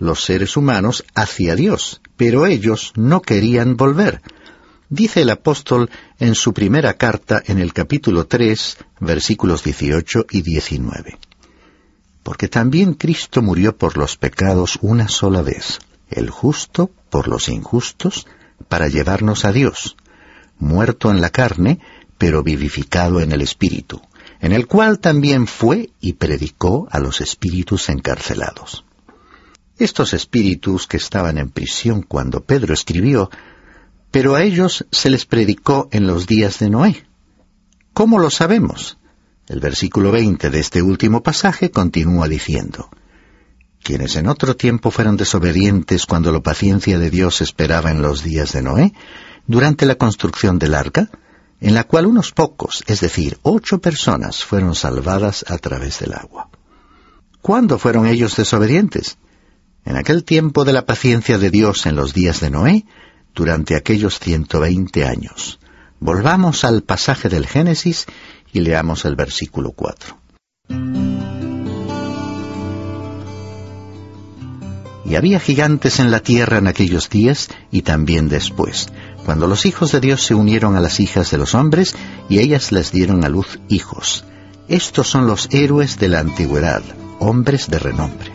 los 0.00 0.24
seres 0.24 0.56
humanos 0.56 1.04
hacia 1.14 1.54
Dios, 1.54 2.00
pero 2.16 2.46
ellos 2.46 2.94
no 2.96 3.22
querían 3.22 3.76
volver. 3.76 4.22
Dice 4.88 5.22
el 5.22 5.30
apóstol 5.30 5.88
en 6.18 6.34
su 6.34 6.52
primera 6.52 6.94
carta 6.94 7.40
en 7.46 7.60
el 7.60 7.72
capítulo 7.72 8.26
3, 8.26 8.76
versículos 9.02 9.64
18 9.64 10.26
y 10.30 10.42
19. 10.42 11.18
Porque 12.22 12.48
también 12.48 12.94
Cristo 12.94 13.42
murió 13.42 13.76
por 13.76 13.98
los 13.98 14.16
pecados 14.16 14.78
una 14.80 15.08
sola 15.08 15.42
vez, 15.42 15.80
el 16.08 16.30
justo 16.30 16.90
por 17.10 17.26
los 17.26 17.48
injustos, 17.48 18.26
para 18.68 18.86
llevarnos 18.86 19.44
a 19.44 19.52
Dios, 19.52 19.96
muerto 20.58 21.10
en 21.10 21.20
la 21.20 21.30
carne, 21.30 21.80
pero 22.16 22.44
vivificado 22.44 23.20
en 23.20 23.32
el 23.32 23.42
Espíritu, 23.42 24.00
en 24.40 24.52
el 24.52 24.68
cual 24.68 25.00
también 25.00 25.48
fue 25.48 25.90
y 26.00 26.12
predicó 26.12 26.86
a 26.92 27.00
los 27.00 27.20
espíritus 27.20 27.88
encarcelados. 27.88 28.84
Estos 29.78 30.14
espíritus 30.14 30.86
que 30.86 30.98
estaban 30.98 31.38
en 31.38 31.50
prisión 31.50 32.02
cuando 32.02 32.44
Pedro 32.44 32.72
escribió, 32.72 33.30
pero 34.12 34.36
a 34.36 34.44
ellos 34.44 34.86
se 34.92 35.10
les 35.10 35.26
predicó 35.26 35.88
en 35.90 36.06
los 36.06 36.28
días 36.28 36.60
de 36.60 36.70
Noé. 36.70 37.11
¿Cómo 37.92 38.18
lo 38.18 38.30
sabemos? 38.30 38.96
El 39.46 39.60
versículo 39.60 40.12
20 40.12 40.48
de 40.48 40.60
este 40.60 40.80
último 40.80 41.22
pasaje 41.22 41.70
continúa 41.70 42.26
diciendo, 42.26 42.88
quienes 43.82 44.16
en 44.16 44.28
otro 44.28 44.56
tiempo 44.56 44.90
fueron 44.90 45.18
desobedientes 45.18 46.06
cuando 46.06 46.32
la 46.32 46.40
paciencia 46.40 46.98
de 46.98 47.10
Dios 47.10 47.42
esperaba 47.42 47.90
en 47.90 48.00
los 48.00 48.22
días 48.22 48.52
de 48.52 48.62
Noé, 48.62 48.94
durante 49.46 49.84
la 49.84 49.96
construcción 49.96 50.58
del 50.58 50.74
arca, 50.74 51.10
en 51.60 51.74
la 51.74 51.84
cual 51.84 52.06
unos 52.06 52.32
pocos, 52.32 52.82
es 52.86 53.00
decir, 53.00 53.38
ocho 53.42 53.80
personas, 53.80 54.42
fueron 54.42 54.74
salvadas 54.74 55.44
a 55.48 55.58
través 55.58 55.98
del 55.98 56.14
agua. 56.14 56.48
¿Cuándo 57.42 57.78
fueron 57.78 58.06
ellos 58.06 58.36
desobedientes? 58.36 59.18
En 59.84 59.96
aquel 59.96 60.24
tiempo 60.24 60.64
de 60.64 60.72
la 60.72 60.86
paciencia 60.86 61.36
de 61.36 61.50
Dios 61.50 61.84
en 61.84 61.96
los 61.96 62.14
días 62.14 62.40
de 62.40 62.50
Noé, 62.50 62.86
durante 63.34 63.76
aquellos 63.76 64.18
ciento 64.18 64.60
veinte 64.60 65.04
años. 65.04 65.58
Volvamos 66.04 66.64
al 66.64 66.82
pasaje 66.82 67.28
del 67.28 67.46
Génesis 67.46 68.06
y 68.52 68.58
leamos 68.58 69.04
el 69.04 69.14
versículo 69.14 69.70
cuatro. 69.70 70.18
Y 75.04 75.14
había 75.14 75.38
gigantes 75.38 76.00
en 76.00 76.10
la 76.10 76.18
tierra 76.18 76.58
en 76.58 76.66
aquellos 76.66 77.08
días 77.08 77.50
y 77.70 77.82
también 77.82 78.28
después, 78.28 78.88
cuando 79.24 79.46
los 79.46 79.64
hijos 79.64 79.92
de 79.92 80.00
Dios 80.00 80.24
se 80.24 80.34
unieron 80.34 80.74
a 80.74 80.80
las 80.80 80.98
hijas 80.98 81.30
de 81.30 81.38
los 81.38 81.54
hombres 81.54 81.94
y 82.28 82.40
ellas 82.40 82.72
les 82.72 82.90
dieron 82.90 83.24
a 83.24 83.28
luz 83.28 83.60
hijos. 83.68 84.24
Estos 84.66 85.06
son 85.06 85.28
los 85.28 85.48
héroes 85.52 86.00
de 86.00 86.08
la 86.08 86.18
antigüedad, 86.18 86.82
hombres 87.20 87.70
de 87.70 87.78
renombre. 87.78 88.31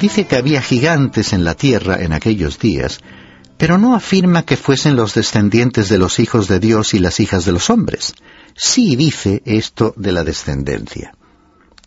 Dice 0.00 0.26
que 0.26 0.36
había 0.36 0.62
gigantes 0.62 1.34
en 1.34 1.44
la 1.44 1.54
tierra 1.54 2.02
en 2.02 2.14
aquellos 2.14 2.58
días, 2.58 3.00
pero 3.58 3.76
no 3.76 3.94
afirma 3.94 4.46
que 4.46 4.56
fuesen 4.56 4.96
los 4.96 5.12
descendientes 5.12 5.90
de 5.90 5.98
los 5.98 6.18
hijos 6.20 6.48
de 6.48 6.58
Dios 6.58 6.94
y 6.94 7.00
las 7.00 7.20
hijas 7.20 7.44
de 7.44 7.52
los 7.52 7.68
hombres. 7.68 8.14
Sí 8.56 8.96
dice 8.96 9.42
esto 9.44 9.92
de 9.98 10.12
la 10.12 10.24
descendencia. 10.24 11.12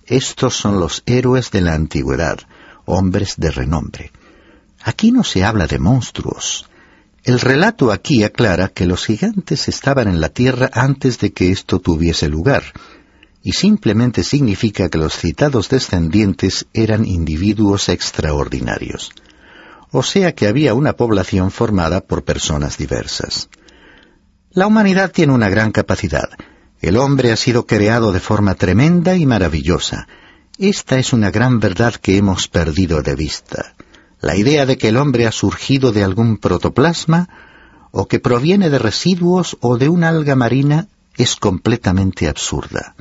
Estos 0.05 0.55
son 0.55 0.79
los 0.79 1.01
héroes 1.07 1.49
de 1.49 1.61
la 1.61 1.73
antigüedad, 1.73 2.37
hombres 2.85 3.33
de 3.37 3.49
renombre. 3.49 4.11
Aquí 4.83 5.11
no 5.11 5.23
se 5.23 5.43
habla 5.43 5.65
de 5.65 5.79
monstruos. 5.79 6.69
El 7.23 7.39
relato 7.39 7.91
aquí 7.91 8.23
aclara 8.23 8.67
que 8.67 8.85
los 8.85 9.05
gigantes 9.05 9.67
estaban 9.67 10.07
en 10.07 10.21
la 10.21 10.29
tierra 10.29 10.69
antes 10.73 11.17
de 11.17 11.33
que 11.33 11.51
esto 11.51 11.79
tuviese 11.79 12.29
lugar, 12.29 12.63
y 13.43 13.51
simplemente 13.51 14.23
significa 14.23 14.89
que 14.89 14.97
los 14.97 15.17
citados 15.17 15.69
descendientes 15.69 16.65
eran 16.73 17.05
individuos 17.05 17.89
extraordinarios. 17.89 19.11
O 19.91 20.01
sea 20.01 20.33
que 20.33 20.47
había 20.47 20.73
una 20.73 20.93
población 20.93 21.51
formada 21.51 22.01
por 22.01 22.23
personas 22.23 22.77
diversas. 22.77 23.49
La 24.51 24.65
humanidad 24.65 25.11
tiene 25.11 25.33
una 25.33 25.49
gran 25.49 25.71
capacidad. 25.71 26.29
El 26.79 26.97
hombre 26.97 27.31
ha 27.31 27.35
sido 27.35 27.67
creado 27.67 28.11
de 28.13 28.19
forma 28.19 28.55
tremenda 28.55 29.15
y 29.15 29.25
maravillosa, 29.25 30.07
esta 30.59 30.99
es 30.99 31.13
una 31.13 31.31
gran 31.31 31.59
verdad 31.59 31.95
que 31.95 32.15
hemos 32.15 32.47
perdido 32.47 33.01
de 33.01 33.15
vista. 33.15 33.73
La 34.21 34.35
idea 34.35 34.67
de 34.67 34.77
que 34.77 34.89
el 34.89 34.97
hombre 34.97 35.25
ha 35.25 35.31
surgido 35.31 35.91
de 35.91 36.03
algún 36.03 36.37
protoplasma 36.37 37.27
o 37.91 38.07
que 38.07 38.19
proviene 38.19 38.69
de 38.69 38.77
residuos 38.77 39.57
o 39.61 39.77
de 39.77 39.89
una 39.89 40.09
alga 40.09 40.35
marina 40.35 40.87
es 41.17 41.35
completamente 41.35 42.29
absurda. 42.29 42.95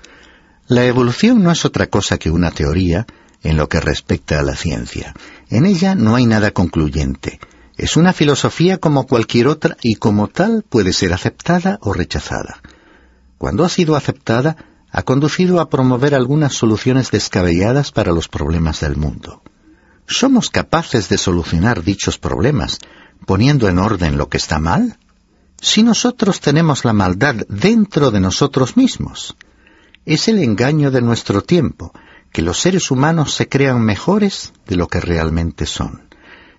La 0.69 0.85
evolución 0.85 1.43
no 1.43 1.51
es 1.51 1.65
otra 1.65 1.89
cosa 1.89 2.19
que 2.19 2.31
una 2.31 2.51
teoría 2.51 3.07
en 3.43 3.57
lo 3.57 3.69
que 3.69 3.81
respecta 3.81 4.39
a 4.39 4.43
la 4.43 4.55
ciencia. 4.55 5.15
En 5.49 5.67
ella 5.67 5.95
no 5.95 6.15
hay 6.15 6.27
nada 6.27 6.53
concluyente. 6.53 7.41
Es 7.77 7.97
una 7.97 8.13
filosofía 8.13 8.79
como 8.79 9.07
cualquier 9.07 9.49
otra 9.49 9.77
y 9.83 9.97
como 9.97 10.29
tal 10.29 10.65
puede 10.69 10.93
ser 10.93 11.13
aceptada 11.13 11.79
o 11.83 11.93
rechazada. 11.93 12.61
Cuando 13.39 13.65
ha 13.65 13.69
sido 13.69 13.97
aceptada, 13.97 14.57
ha 14.91 15.03
conducido 15.03 15.61
a 15.61 15.69
promover 15.69 16.15
algunas 16.15 16.55
soluciones 16.55 17.11
descabelladas 17.11 17.91
para 17.91 18.13
los 18.13 18.29
problemas 18.29 18.81
del 18.81 18.97
mundo. 18.97 19.43
¿Somos 20.07 20.51
capaces 20.51 21.09
de 21.09 21.19
solucionar 21.19 21.83
dichos 21.83 22.19
problemas 22.19 22.79
poniendo 23.27 23.69
en 23.69 23.79
orden 23.79 24.19
lo 24.19 24.29
que 24.29 24.37
está 24.37 24.59
mal? 24.59 24.99
Si 25.61 25.83
nosotros 25.83 26.41
tenemos 26.41 26.85
la 26.85 26.93
maldad 26.93 27.37
dentro 27.49 28.11
de 28.11 28.21
nosotros 28.21 28.77
mismos, 28.77 29.35
es 30.05 30.29
el 30.29 30.39
engaño 30.39 30.91
de 30.91 31.03
nuestro 31.03 31.43
tiempo, 31.43 31.93
que 32.33 32.43
los 32.43 32.61
seres 32.61 32.91
humanos 32.91 33.35
se 33.35 33.49
crean 33.49 33.83
mejores 33.83 34.53
de 34.67 34.77
lo 34.77 34.89
que 34.89 35.01
realmente 35.01 35.67
son. 35.67 36.09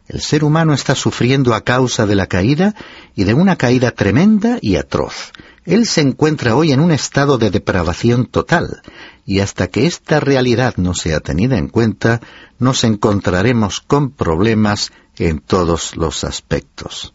El 0.07 0.21
ser 0.21 0.43
humano 0.43 0.73
está 0.73 0.95
sufriendo 0.95 1.53
a 1.53 1.61
causa 1.61 2.05
de 2.05 2.15
la 2.15 2.27
caída 2.27 2.75
y 3.15 3.23
de 3.23 3.33
una 3.33 3.55
caída 3.55 3.91
tremenda 3.91 4.57
y 4.61 4.75
atroz, 4.75 5.31
él 5.65 5.85
se 5.85 6.01
encuentra 6.01 6.55
hoy 6.55 6.73
en 6.73 6.81
un 6.81 6.91
estado 6.91 7.37
de 7.37 7.49
depravación 7.49 8.25
total, 8.25 8.81
y 9.25 9.39
hasta 9.39 9.67
que 9.67 9.85
esta 9.85 10.19
realidad 10.19 10.75
no 10.77 10.93
sea 10.93 11.21
tenida 11.21 11.57
en 11.57 11.69
cuenta, 11.69 12.19
nos 12.59 12.83
encontraremos 12.83 13.79
con 13.79 14.11
problemas 14.11 14.91
en 15.17 15.39
todos 15.39 15.95
los 15.95 16.25
aspectos. 16.25 17.13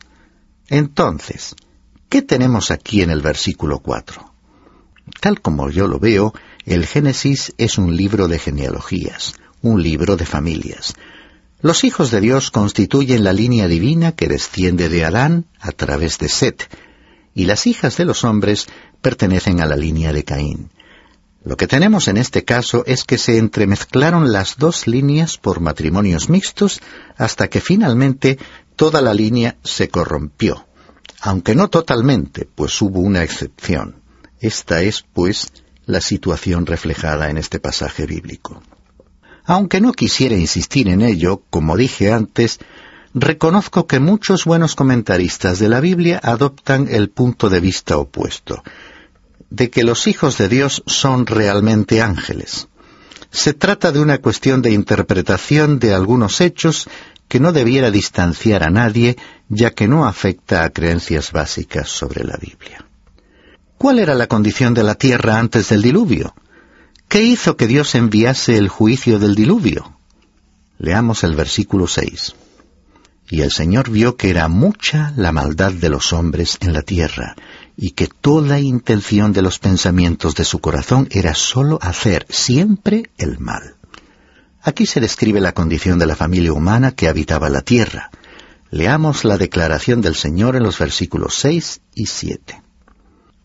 Entonces, 0.69 1.55
¿qué 2.09 2.23
tenemos 2.23 2.71
aquí 2.71 3.03
en 3.03 3.11
el 3.11 3.21
versículo 3.21 3.81
4? 3.81 4.33
Tal 5.21 5.41
como 5.41 5.71
yo 5.71 5.89
lo 5.89 5.99
veo, 5.99 6.35
el 6.65 6.87
Génesis 6.87 7.55
es 7.59 7.79
un 7.79 7.97
libro 7.97 8.29
de 8.29 8.39
genealogías, 8.39 9.35
un 9.63 9.83
libro 9.83 10.17
de 10.17 10.27
familias. 10.27 10.95
Los 11.61 11.83
hijos 11.85 12.11
de 12.11 12.21
Dios 12.21 12.51
constituyen 12.51 13.25
la 13.25 13.33
línea 13.33 13.67
divina 13.67 14.13
que 14.13 14.29
desciende 14.29 14.89
de 14.89 15.05
Adán 15.05 15.47
a 15.59 15.73
través 15.73 16.19
de 16.19 16.29
Set, 16.29 16.69
y 17.35 17.47
las 17.47 17.67
hijas 17.67 17.97
de 17.97 18.05
los 18.05 18.25
hombres 18.25 18.67
pertenecen 19.01 19.61
a 19.61 19.67
la 19.67 19.77
línea 19.77 20.13
de 20.13 20.25
Caín. 20.25 20.71
Lo 21.45 21.57
que 21.57 21.67
tenemos 21.67 22.09
en 22.09 22.17
este 22.17 22.45
caso 22.45 22.85
es 22.87 23.05
que 23.05 23.17
se 23.17 23.39
entremezclaron 23.39 24.33
las 24.33 24.57
dos 24.59 24.87
líneas 24.87 25.39
por 25.39 25.61
matrimonios 25.61 26.29
mixtos 26.29 26.81
hasta 27.17 27.49
que 27.49 27.61
finalmente 27.61 28.39
toda 28.77 29.01
la 29.01 29.15
línea 29.15 29.57
se 29.65 29.89
corrompió, 29.89 30.67
aunque 31.21 31.55
no 31.55 31.69
totalmente, 31.69 32.49
pues 32.55 32.81
hubo 32.83 33.01
una 33.01 33.23
excepción. 33.23 33.98
Esta 34.41 34.83
es, 34.83 35.05
pues, 35.13 35.49
la 35.87 36.01
situación 36.01 36.67
reflejada 36.67 37.31
en 37.31 37.39
este 37.39 37.59
pasaje 37.59 38.07
bíblico. 38.07 38.63
Aunque 39.45 39.81
no 39.81 39.93
quisiera 39.93 40.37
insistir 40.37 40.89
en 40.89 41.01
ello, 41.01 41.43
como 41.49 41.77
dije 41.77 42.13
antes, 42.13 42.61
reconozco 43.15 43.87
que 43.87 43.99
muchos 43.99 44.45
buenos 44.45 44.75
comentaristas 44.75 45.59
de 45.59 45.69
la 45.69 45.81
Biblia 45.81 46.21
adoptan 46.23 46.87
el 46.91 47.09
punto 47.09 47.49
de 47.49 47.61
vista 47.61 47.97
opuesto, 47.97 48.63
de 49.51 49.71
que 49.71 49.85
los 49.85 50.07
hijos 50.07 50.37
de 50.37 50.49
Dios 50.49 50.83
son 50.87 51.27
realmente 51.27 52.03
ángeles. 52.03 52.69
Se 53.31 53.55
trata 53.55 53.93
de 53.93 54.01
una 54.01 54.19
cuestión 54.19 54.63
de 54.63 54.73
interpretación 54.73 55.79
de 55.79 55.95
algunos 55.95 56.41
hechos 56.41 56.89
que 57.29 57.41
no 57.41 57.53
debiera 57.53 57.91
distanciar 57.91 58.63
a 58.63 58.71
nadie, 58.71 59.17
ya 59.49 59.71
que 59.71 59.89
no 59.89 60.07
afecta 60.07 60.65
a 60.65 60.71
creencias 60.71 61.33
básicas 61.33 61.89
sobre 61.89 62.25
la 62.25 62.37
Biblia. 62.37 62.88
¿Cuál 63.79 64.01
era 64.01 64.17
la 64.17 64.27
condición 64.27 64.75
de 64.75 64.83
la 64.83 64.97
tierra 64.97 65.39
antes 65.39 65.69
del 65.69 65.83
diluvio? 65.83 66.35
¿Qué 67.07 67.23
hizo 67.23 67.57
que 67.57 67.69
Dios 67.69 67.95
enviase 67.95 68.59
el 68.59 68.69
juicio 68.69 69.21
del 69.21 69.37
diluvio? 69.37 69.97
Leamos 70.79 71.23
el 71.23 71.37
versículo 71.37 71.87
6. 71.87 72.35
Y 73.31 73.43
el 73.43 73.53
Señor 73.53 73.89
vio 73.89 74.17
que 74.17 74.31
era 74.31 74.49
mucha 74.49 75.13
la 75.17 75.31
maldad 75.31 75.71
de 75.71 75.91
los 75.91 76.13
hombres 76.13 76.59
en 76.61 76.73
la 76.73 76.83
tierra, 76.83 77.37
y 77.77 77.93
que 77.93 78.09
toda 78.09 78.59
intención 78.59 79.33
de 79.33 79.43
los 79.43 79.61
pensamientos 79.61 80.35
de 80.35 80.45
su 80.45 80.59
corazón 80.59 81.07
era 81.13 81.37
sólo 81.37 81.79
hacer 81.81 82.27
siempre 82.29 83.11
el 83.17 83.39
mal. 83.39 83.77
Aquí 84.61 84.87
se 84.87 84.99
describe 84.99 85.41
la 85.41 85.53
condición 85.53 86.01
de 86.01 86.07
la 86.07 86.17
familia 86.17 86.53
humana 86.53 86.97
que 86.97 87.07
habitaba 87.07 87.49
la 87.49 87.61
tierra. 87.61 88.11
Leamos 88.73 89.25
la 89.25 89.39
declaración 89.39 90.01
del 90.01 90.17
Señor 90.17 90.57
en 90.57 90.65
los 90.65 90.81
versículos 90.81 91.37
6 91.37 91.81
y 91.95 92.07
7. 92.07 92.63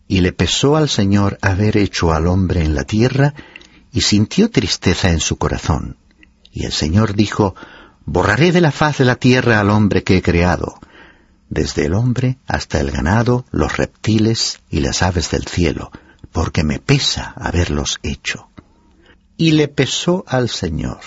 Y 0.06 0.20
le 0.20 0.32
pesó 0.32 0.76
al 0.76 0.88
Señor 0.88 1.38
haber 1.40 1.76
hecho 1.76 2.12
al 2.12 2.26
hombre 2.26 2.64
en 2.64 2.74
la 2.74 2.84
tierra, 2.84 3.34
y 3.92 4.00
sintió 4.00 4.50
tristeza 4.50 5.10
en 5.10 5.20
su 5.20 5.36
corazón. 5.36 5.96
Y 6.52 6.64
el 6.64 6.72
Señor 6.72 7.14
dijo, 7.14 7.54
Borraré 8.06 8.52
de 8.52 8.60
la 8.60 8.70
faz 8.70 8.98
de 8.98 9.04
la 9.04 9.16
tierra 9.16 9.60
al 9.60 9.70
hombre 9.70 10.02
que 10.02 10.18
he 10.18 10.22
creado, 10.22 10.78
desde 11.48 11.86
el 11.86 11.94
hombre 11.94 12.38
hasta 12.46 12.80
el 12.80 12.90
ganado, 12.90 13.46
los 13.50 13.76
reptiles 13.76 14.60
y 14.70 14.80
las 14.80 15.02
aves 15.02 15.30
del 15.30 15.46
cielo, 15.46 15.90
porque 16.32 16.64
me 16.64 16.80
pesa 16.80 17.32
haberlos 17.36 17.98
hecho. 18.02 18.48
Y 19.36 19.52
le 19.52 19.68
pesó 19.68 20.24
al 20.26 20.48
Señor. 20.48 21.00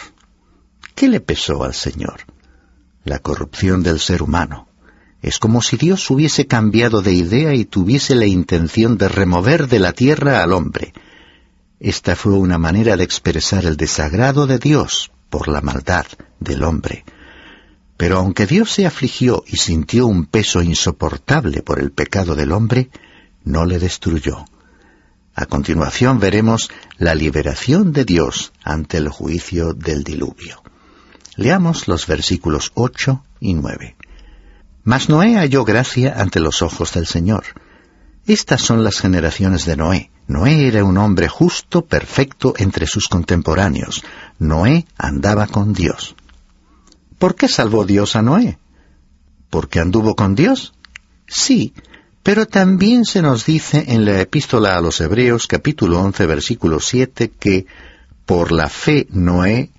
¿Qué 0.96 1.08
le 1.08 1.20
pesó 1.20 1.64
al 1.64 1.74
Señor? 1.74 2.22
La 3.04 3.20
corrupción 3.20 3.84
del 3.84 4.00
ser 4.00 4.24
humano. 4.24 4.67
Es 5.22 5.40
como 5.40 5.62
si 5.62 5.78
Dios 5.78 6.10
hubiese 6.12 6.48
cambiado 6.48 7.02
de 7.02 7.14
idea 7.14 7.54
y 7.54 7.66
tuviese 7.66 8.16
la 8.16 8.28
intención 8.28 8.98
de 8.98 9.10
remover 9.10 9.68
de 9.68 9.80
la 9.80 9.94
tierra 9.94 10.44
al 10.44 10.54
hombre. 10.54 10.94
Esta 11.80 12.16
fue 12.16 12.34
una 12.34 12.58
manera 12.58 12.98
de 12.98 13.04
expresar 13.04 13.66
el 13.66 13.78
desagrado 13.78 14.48
de 14.48 14.60
Dios 14.60 15.12
por 15.30 15.48
la 15.48 15.62
maldad 15.62 16.06
del 16.40 16.64
hombre. 16.64 17.04
Pero 17.98 18.20
aunque 18.20 18.46
Dios 18.46 18.72
se 18.72 18.86
afligió 18.86 19.44
y 19.48 19.58
sintió 19.58 20.06
un 20.06 20.26
peso 20.26 20.62
insoportable 20.62 21.64
por 21.64 21.80
el 21.80 21.92
pecado 21.92 22.36
del 22.36 22.52
hombre, 22.52 22.90
no 23.44 23.66
le 23.66 23.80
destruyó. 23.80 24.46
A 25.34 25.46
continuación 25.46 26.20
veremos 26.20 26.70
la 26.98 27.16
liberación 27.16 27.92
de 27.92 28.06
Dios 28.06 28.54
ante 28.64 28.98
el 28.98 29.10
juicio 29.10 29.74
del 29.74 30.04
diluvio. 30.04 30.64
Leamos 31.36 31.88
los 31.88 32.08
versículos 32.08 32.72
8 32.74 33.24
y 33.40 33.54
9. 33.54 33.97
Mas 34.88 35.10
Noé 35.10 35.36
halló 35.36 35.66
gracia 35.66 36.14
ante 36.18 36.40
los 36.40 36.62
ojos 36.62 36.94
del 36.94 37.08
Señor. 37.08 37.44
Estas 38.26 38.62
son 38.62 38.86
las 38.86 39.02
generaciones 39.02 39.66
de 39.66 39.76
Noé. 39.76 40.12
Noé 40.28 40.66
era 40.66 40.86
un 40.86 40.98
hombre 40.98 41.28
justo, 41.28 41.84
perfecto 41.84 42.54
entre 42.56 42.88
sus 42.88 43.10
contemporáneos. 43.10 44.06
Noé 44.40 44.86
andaba 44.98 45.48
con 45.48 45.74
Dios. 45.74 46.16
¿Por 47.20 47.36
qué 47.36 47.50
salvó 47.50 47.84
Dios 47.84 48.16
a 48.16 48.22
Noé? 48.22 48.60
¿Porque 49.50 49.82
anduvo 49.82 50.16
con 50.16 50.36
Dios? 50.36 50.74
Sí, 51.28 51.74
pero 52.24 52.46
también 52.46 53.04
se 53.04 53.22
nos 53.22 53.46
dice 53.46 53.84
en 53.90 54.06
la 54.06 54.22
epístola 54.22 54.78
a 54.78 54.82
los 54.82 55.02
Hebreos 55.02 55.48
capítulo 55.48 56.00
11 56.00 56.26
versículo 56.28 56.80
7 56.80 57.34
que 57.38 57.66
por 58.26 58.54
la 58.54 58.70
fe 58.70 59.06
Noé, 59.10 59.70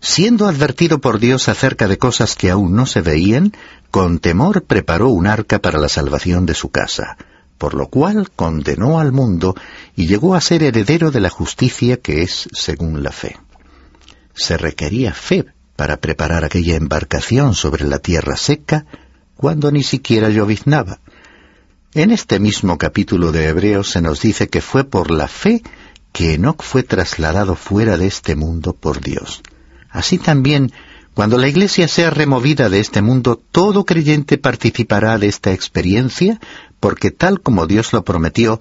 siendo 0.00 0.46
advertido 0.48 1.00
por 1.00 1.18
Dios 1.18 1.48
acerca 1.48 1.86
de 1.86 1.98
cosas 1.98 2.34
que 2.34 2.50
aún 2.50 2.74
no 2.74 2.86
se 2.86 3.02
veían, 3.02 3.52
con 3.90 4.18
temor 4.18 4.64
preparó 4.64 5.08
un 5.08 5.26
arca 5.26 5.58
para 5.58 5.78
la 5.78 5.88
salvación 5.88 6.46
de 6.46 6.54
su 6.54 6.70
casa, 6.70 7.16
por 7.58 7.74
lo 7.74 7.88
cual 7.88 8.30
condenó 8.30 8.98
al 8.98 9.12
mundo 9.12 9.54
y 9.94 10.06
llegó 10.06 10.34
a 10.34 10.40
ser 10.40 10.62
heredero 10.62 11.10
de 11.10 11.20
la 11.20 11.28
justicia 11.28 11.98
que 11.98 12.22
es 12.22 12.48
según 12.52 13.02
la 13.02 13.12
fe. 13.12 13.36
Se 14.34 14.56
requería 14.56 15.12
fe 15.12 15.44
para 15.76 15.98
preparar 15.98 16.44
aquella 16.44 16.76
embarcación 16.76 17.54
sobre 17.54 17.84
la 17.84 17.98
tierra 17.98 18.36
seca 18.36 18.86
cuando 19.36 19.70
ni 19.70 19.82
siquiera 19.82 20.30
lloviznaba. 20.30 21.00
En 21.92 22.10
este 22.10 22.38
mismo 22.38 22.78
capítulo 22.78 23.32
de 23.32 23.48
Hebreos 23.48 23.90
se 23.90 24.00
nos 24.00 24.20
dice 24.20 24.48
que 24.48 24.60
fue 24.60 24.84
por 24.84 25.10
la 25.10 25.28
fe 25.28 25.62
que 26.12 26.34
Enoch 26.34 26.62
fue 26.62 26.82
trasladado 26.82 27.56
fuera 27.56 27.96
de 27.96 28.06
este 28.06 28.36
mundo 28.36 28.72
por 28.72 29.00
Dios. 29.00 29.42
Así 29.90 30.18
también, 30.18 30.72
cuando 31.14 31.38
la 31.38 31.48
Iglesia 31.48 31.88
sea 31.88 32.10
removida 32.10 32.68
de 32.68 32.80
este 32.80 33.02
mundo, 33.02 33.40
todo 33.50 33.84
creyente 33.84 34.38
participará 34.38 35.18
de 35.18 35.26
esta 35.26 35.52
experiencia, 35.52 36.40
porque 36.78 37.10
tal 37.10 37.40
como 37.40 37.66
Dios 37.66 37.92
lo 37.92 38.04
prometió, 38.04 38.60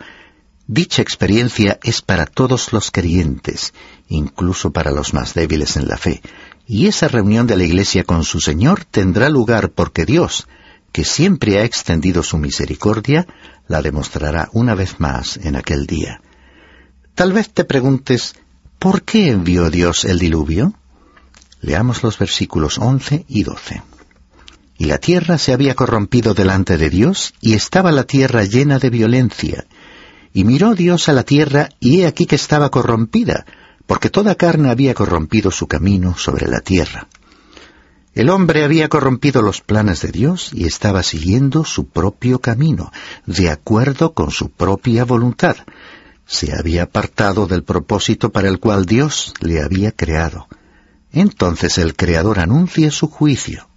dicha 0.67 1.01
experiencia 1.01 1.79
es 1.83 2.01
para 2.01 2.25
todos 2.25 2.73
los 2.73 2.91
creyentes, 2.91 3.73
incluso 4.07 4.71
para 4.71 4.91
los 4.91 5.13
más 5.13 5.33
débiles 5.33 5.77
en 5.77 5.87
la 5.87 5.97
fe, 5.97 6.21
y 6.67 6.87
esa 6.87 7.07
reunión 7.07 7.47
de 7.47 7.57
la 7.57 7.63
Iglesia 7.63 8.03
con 8.03 8.23
su 8.23 8.39
Señor 8.39 8.85
tendrá 8.85 9.29
lugar 9.29 9.71
porque 9.71 10.05
Dios, 10.05 10.47
que 10.91 11.05
siempre 11.05 11.59
ha 11.59 11.63
extendido 11.63 12.23
su 12.23 12.37
misericordia, 12.37 13.27
la 13.67 13.81
demostrará 13.81 14.49
una 14.53 14.73
vez 14.73 14.99
más 14.99 15.37
en 15.37 15.55
aquel 15.55 15.85
día. 15.85 16.21
Tal 17.13 17.33
vez 17.33 17.49
te 17.51 17.63
preguntes, 17.63 18.35
¿por 18.79 19.03
qué 19.03 19.29
envió 19.29 19.69
Dios 19.69 20.05
el 20.05 20.19
diluvio? 20.19 20.73
Leamos 21.61 22.03
los 22.03 22.17
versículos 22.17 22.77
11 22.77 23.25
y 23.27 23.43
12. 23.43 23.81
Y 24.77 24.85
la 24.85 24.97
tierra 24.97 25.37
se 25.37 25.51
había 25.51 25.75
corrompido 25.75 26.33
delante 26.33 26.77
de 26.77 26.89
Dios, 26.89 27.33
y 27.41 27.53
estaba 27.53 27.91
la 27.91 28.05
tierra 28.05 28.45
llena 28.45 28.79
de 28.79 28.89
violencia. 28.89 29.65
Y 30.33 30.45
miró 30.45 30.73
Dios 30.73 31.09
a 31.09 31.13
la 31.13 31.23
tierra, 31.23 31.69
y 31.79 32.01
he 32.01 32.07
aquí 32.07 32.25
que 32.25 32.35
estaba 32.35 32.69
corrompida, 32.69 33.45
porque 33.85 34.09
toda 34.09 34.35
carne 34.35 34.69
había 34.69 34.93
corrompido 34.93 35.51
su 35.51 35.67
camino 35.67 36.15
sobre 36.17 36.47
la 36.47 36.61
tierra. 36.61 37.07
El 38.13 38.29
hombre 38.29 38.63
había 38.63 38.89
corrompido 38.89 39.41
los 39.41 39.61
planes 39.61 40.01
de 40.01 40.11
Dios 40.11 40.51
y 40.53 40.65
estaba 40.65 41.03
siguiendo 41.03 41.63
su 41.63 41.87
propio 41.87 42.39
camino, 42.39 42.91
de 43.25 43.49
acuerdo 43.49 44.13
con 44.13 44.31
su 44.31 44.49
propia 44.49 45.05
voluntad. 45.05 45.57
Se 46.25 46.53
había 46.57 46.83
apartado 46.83 47.47
del 47.47 47.63
propósito 47.63 48.31
para 48.31 48.49
el 48.49 48.59
cual 48.59 48.85
Dios 48.85 49.33
le 49.41 49.61
había 49.61 49.91
creado. 49.91 50.47
Entonces 51.11 51.77
el 51.77 51.95
Creador 51.95 52.39
anuncia 52.39 52.91
su 52.91 53.07
juicio. 53.07 53.67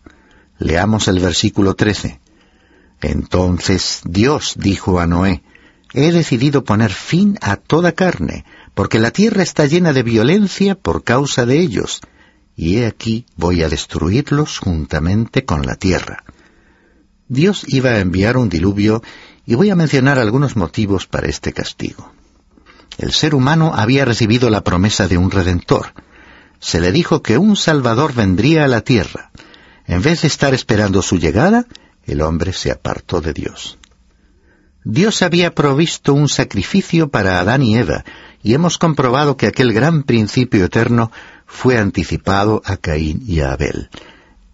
Leamos 0.58 1.08
el 1.08 1.18
versículo 1.18 1.74
13. 1.74 2.20
Entonces 3.00 4.02
Dios 4.04 4.54
dijo 4.56 5.00
a 5.00 5.06
Noé, 5.06 5.42
He 5.94 6.12
decidido 6.12 6.64
poner 6.64 6.90
fin 6.90 7.38
a 7.42 7.56
toda 7.56 7.92
carne, 7.92 8.44
porque 8.74 8.98
la 8.98 9.10
tierra 9.10 9.42
está 9.42 9.66
llena 9.66 9.92
de 9.92 10.02
violencia 10.02 10.74
por 10.74 11.04
causa 11.04 11.44
de 11.44 11.58
ellos, 11.58 12.00
y 12.56 12.78
he 12.78 12.86
aquí 12.86 13.26
voy 13.36 13.62
a 13.62 13.68
destruirlos 13.68 14.58
juntamente 14.58 15.44
con 15.44 15.66
la 15.66 15.74
tierra. 15.74 16.24
Dios 17.28 17.64
iba 17.66 17.90
a 17.90 18.00
enviar 18.00 18.36
un 18.36 18.48
diluvio 18.48 19.02
y 19.46 19.54
voy 19.54 19.70
a 19.70 19.76
mencionar 19.76 20.18
algunos 20.18 20.56
motivos 20.56 21.06
para 21.06 21.28
este 21.28 21.52
castigo. 21.52 22.12
El 22.98 23.12
ser 23.12 23.34
humano 23.34 23.72
había 23.74 24.04
recibido 24.04 24.50
la 24.50 24.62
promesa 24.62 25.08
de 25.08 25.18
un 25.18 25.30
redentor. 25.30 25.94
Se 26.62 26.80
le 26.80 26.92
dijo 26.92 27.22
que 27.22 27.38
un 27.38 27.56
Salvador 27.56 28.14
vendría 28.14 28.64
a 28.64 28.68
la 28.68 28.82
tierra. 28.82 29.32
En 29.86 30.00
vez 30.00 30.22
de 30.22 30.28
estar 30.28 30.54
esperando 30.54 31.02
su 31.02 31.18
llegada, 31.18 31.66
el 32.04 32.22
hombre 32.22 32.52
se 32.52 32.70
apartó 32.70 33.20
de 33.20 33.32
Dios. 33.32 33.78
Dios 34.84 35.22
había 35.22 35.54
provisto 35.56 36.14
un 36.14 36.28
sacrificio 36.28 37.08
para 37.08 37.40
Adán 37.40 37.64
y 37.64 37.76
Eva, 37.76 38.04
y 38.44 38.54
hemos 38.54 38.78
comprobado 38.78 39.36
que 39.36 39.48
aquel 39.48 39.72
gran 39.72 40.04
principio 40.04 40.64
eterno 40.64 41.10
fue 41.46 41.78
anticipado 41.78 42.62
a 42.64 42.76
Caín 42.76 43.24
y 43.26 43.40
a 43.40 43.52
Abel. 43.52 43.90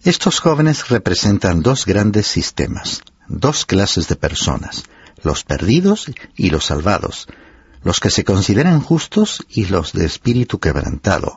Estos 0.02 0.40
jóvenes 0.40 0.88
representan 0.88 1.60
dos 1.60 1.84
grandes 1.84 2.26
sistemas, 2.26 3.02
dos 3.28 3.66
clases 3.66 4.08
de 4.08 4.16
personas, 4.16 4.84
los 5.22 5.44
perdidos 5.44 6.10
y 6.36 6.48
los 6.48 6.64
salvados, 6.64 7.28
los 7.84 8.00
que 8.00 8.10
se 8.10 8.24
consideran 8.24 8.80
justos 8.80 9.44
y 9.50 9.66
los 9.66 9.92
de 9.92 10.06
espíritu 10.06 10.58
quebrantado, 10.58 11.36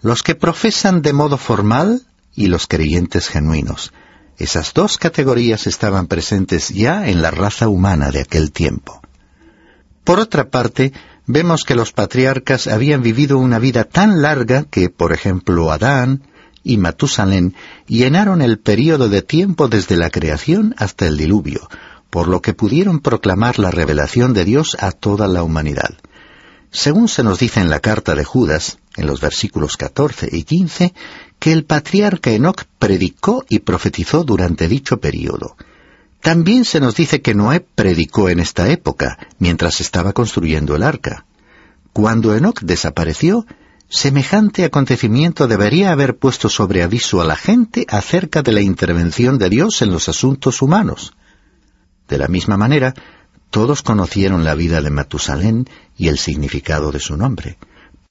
los 0.00 0.22
que 0.22 0.34
profesan 0.34 1.02
de 1.02 1.12
modo 1.12 1.38
formal 1.38 2.02
y 2.34 2.46
los 2.46 2.66
creyentes 2.66 3.28
genuinos. 3.28 3.92
Esas 4.36 4.72
dos 4.72 4.98
categorías 4.98 5.66
estaban 5.66 6.06
presentes 6.06 6.68
ya 6.68 7.08
en 7.08 7.22
la 7.22 7.32
raza 7.32 7.68
humana 7.68 8.10
de 8.10 8.20
aquel 8.20 8.52
tiempo. 8.52 9.00
Por 10.04 10.20
otra 10.20 10.48
parte, 10.48 10.92
vemos 11.26 11.64
que 11.64 11.74
los 11.74 11.92
patriarcas 11.92 12.68
habían 12.68 13.02
vivido 13.02 13.38
una 13.38 13.58
vida 13.58 13.84
tan 13.84 14.22
larga 14.22 14.64
que, 14.64 14.88
por 14.90 15.12
ejemplo, 15.12 15.72
Adán 15.72 16.22
y 16.62 16.76
Matusalén 16.76 17.54
llenaron 17.86 18.40
el 18.40 18.58
período 18.58 19.08
de 19.08 19.22
tiempo 19.22 19.68
desde 19.68 19.96
la 19.96 20.10
creación 20.10 20.74
hasta 20.78 21.06
el 21.06 21.16
diluvio, 21.16 21.68
por 22.08 22.28
lo 22.28 22.40
que 22.40 22.54
pudieron 22.54 23.00
proclamar 23.00 23.58
la 23.58 23.70
revelación 23.70 24.32
de 24.32 24.44
Dios 24.44 24.76
a 24.78 24.92
toda 24.92 25.26
la 25.26 25.42
humanidad. 25.42 25.94
Según 26.70 27.08
se 27.08 27.22
nos 27.22 27.38
dice 27.38 27.60
en 27.60 27.70
la 27.70 27.80
carta 27.80 28.14
de 28.14 28.24
Judas, 28.24 28.78
en 28.96 29.06
los 29.06 29.20
versículos 29.20 29.76
14 29.76 30.28
y 30.32 30.44
15, 30.44 30.94
que 31.38 31.52
el 31.52 31.64
patriarca 31.64 32.30
Enoch 32.30 32.64
predicó 32.78 33.44
y 33.48 33.60
profetizó 33.60 34.24
durante 34.24 34.68
dicho 34.68 34.98
período. 34.98 35.56
También 36.20 36.64
se 36.64 36.80
nos 36.80 36.96
dice 36.96 37.22
que 37.22 37.34
Noé 37.34 37.60
predicó 37.60 38.28
en 38.28 38.40
esta 38.40 38.68
época, 38.70 39.18
mientras 39.38 39.80
estaba 39.80 40.12
construyendo 40.12 40.74
el 40.76 40.82
arca. 40.82 41.24
Cuando 41.92 42.34
Enoch 42.34 42.60
desapareció, 42.60 43.46
Semejante 43.90 44.66
acontecimiento 44.66 45.48
debería 45.48 45.92
haber 45.92 46.18
puesto 46.18 46.50
sobre 46.50 46.82
aviso 46.82 47.22
a 47.22 47.24
la 47.24 47.36
gente 47.36 47.86
acerca 47.88 48.42
de 48.42 48.52
la 48.52 48.60
intervención 48.60 49.38
de 49.38 49.48
Dios 49.48 49.80
en 49.80 49.90
los 49.90 50.10
asuntos 50.10 50.60
humanos. 50.60 51.14
De 52.06 52.18
la 52.18 52.28
misma 52.28 52.58
manera, 52.58 52.94
todos 53.50 53.82
conocieron 53.82 54.44
la 54.44 54.54
vida 54.54 54.80
de 54.80 54.90
Matusalén 54.90 55.68
y 55.96 56.08
el 56.08 56.18
significado 56.18 56.92
de 56.92 57.00
su 57.00 57.16
nombre. 57.16 57.58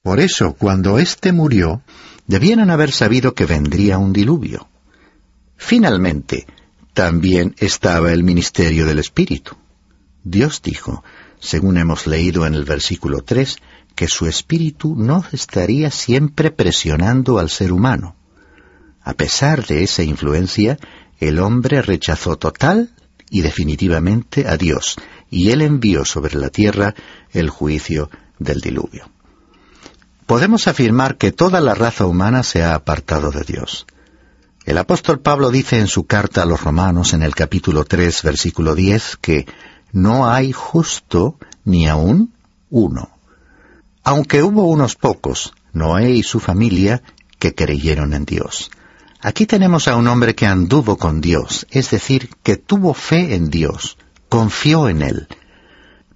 Por 0.02 0.19
eso, 0.19 0.54
cuando 0.54 1.00
éste 1.00 1.32
murió, 1.32 1.82
debieran 2.28 2.69
haber 2.69 2.91
sabido 2.91 3.34
que 3.34 3.45
vendría 3.45 3.97
un 3.97 4.13
diluvio. 4.13 4.67
Finalmente, 5.58 6.47
también 6.93 7.56
estaba 7.60 8.13
el 8.13 8.23
ministerio 8.23 8.86
del 8.86 9.00
Espíritu. 9.00 9.56
Dios 10.23 10.62
dijo, 10.62 11.04
según 11.39 11.78
hemos 11.78 12.08
leído 12.08 12.45
en 12.45 12.54
el 12.54 12.63
versículo 12.63 13.21
3, 13.21 13.58
que 13.95 14.08
su 14.08 14.28
espíritu 14.28 14.95
no 14.95 15.23
estaría 15.32 15.89
siempre 15.91 16.52
presionando 16.52 17.39
al 17.39 17.50
ser 17.50 17.71
humano. 17.71 18.15
A 19.02 19.13
pesar 19.13 19.65
de 19.65 19.84
esa 19.84 20.04
influencia, 20.04 20.78
el 21.19 21.39
hombre 21.39 21.82
rechazó 21.82 22.38
total 22.38 22.91
y 23.30 23.41
definitivamente 23.41 24.47
a 24.47 24.58
Dios, 24.58 24.97
y 25.29 25.51
él 25.51 25.61
envió 25.61 26.05
sobre 26.05 26.35
la 26.35 26.49
tierra 26.49 26.95
el 27.31 27.49
juicio 27.49 28.09
del 28.39 28.61
diluvio. 28.61 29.09
Podemos 30.25 30.67
afirmar 30.67 31.17
que 31.17 31.31
toda 31.31 31.61
la 31.61 31.73
raza 31.73 32.05
humana 32.05 32.43
se 32.43 32.63
ha 32.63 32.75
apartado 32.75 33.31
de 33.31 33.43
Dios. 33.43 33.87
El 34.65 34.77
apóstol 34.77 35.21
Pablo 35.21 35.49
dice 35.49 35.79
en 35.79 35.87
su 35.87 36.05
carta 36.05 36.43
a 36.43 36.45
los 36.45 36.61
romanos 36.61 37.13
en 37.13 37.23
el 37.23 37.33
capítulo 37.33 37.85
3, 37.85 38.23
versículo 38.23 38.75
10, 38.75 39.17
que 39.21 39.45
no 39.93 40.29
hay 40.29 40.51
justo 40.51 41.37
ni 41.63 41.87
aún 41.87 42.33
uno. 42.69 43.09
Aunque 44.03 44.43
hubo 44.43 44.63
unos 44.63 44.95
pocos, 44.95 45.53
Noé 45.71 46.11
y 46.11 46.23
su 46.23 46.39
familia, 46.41 47.01
que 47.39 47.55
creyeron 47.55 48.13
en 48.13 48.25
Dios. 48.25 48.71
Aquí 49.21 49.45
tenemos 49.45 49.87
a 49.87 49.95
un 49.95 50.07
hombre 50.07 50.35
que 50.35 50.45
anduvo 50.45 50.97
con 50.97 51.21
Dios, 51.21 51.65
es 51.71 51.89
decir, 51.89 52.29
que 52.43 52.57
tuvo 52.57 52.93
fe 52.93 53.35
en 53.35 53.49
Dios, 53.49 53.97
confió 54.29 54.89
en 54.89 55.01
Él. 55.01 55.27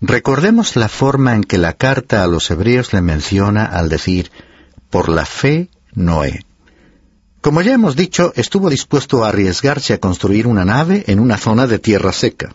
Recordemos 0.01 0.75
la 0.75 0.89
forma 0.89 1.35
en 1.35 1.43
que 1.43 1.57
la 1.57 1.73
carta 1.73 2.23
a 2.23 2.27
los 2.27 2.49
hebreos 2.49 2.93
le 2.93 3.01
menciona 3.01 3.65
al 3.65 3.89
decir, 3.89 4.31
por 4.89 5.09
la 5.09 5.25
fe 5.25 5.69
Noé. 5.93 6.45
Como 7.41 7.61
ya 7.61 7.73
hemos 7.73 7.95
dicho, 7.95 8.33
estuvo 8.35 8.69
dispuesto 8.69 9.23
a 9.23 9.29
arriesgarse 9.29 9.93
a 9.93 9.99
construir 9.99 10.47
una 10.47 10.65
nave 10.65 11.03
en 11.07 11.19
una 11.19 11.37
zona 11.37 11.65
de 11.67 11.79
tierra 11.79 12.13
seca. 12.13 12.53